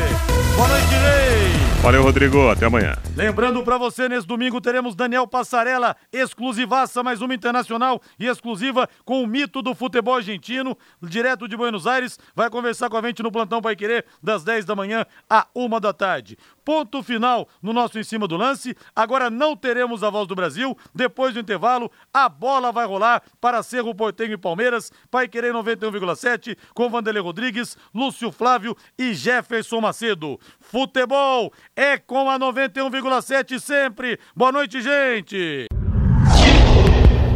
[0.57, 1.71] Boa noite, Rei.
[1.83, 2.49] Valeu, Rodrigo.
[2.49, 2.95] Até amanhã.
[3.17, 9.23] Lembrando para você, nesse domingo teremos Daniel Passarela, exclusivaça, mais uma internacional e exclusiva com
[9.23, 12.19] o mito do futebol argentino, direto de Buenos Aires.
[12.35, 15.81] Vai conversar com a gente no Plantão Pai Querer, das 10 da manhã à 1
[15.81, 16.37] da tarde.
[16.65, 18.77] Ponto final no nosso Em Cima do Lance.
[18.95, 20.77] Agora não teremos a voz do Brasil.
[20.95, 24.93] Depois do intervalo, a bola vai rolar para Cerro Portenho e Palmeiras.
[25.11, 30.39] Pai Querer 91,7 com Vanderlei Rodrigues, Lúcio Flávio e Jefferson Macedo.
[30.61, 34.19] Futebol é com a 91,7 sempre.
[34.35, 35.67] Boa noite, gente.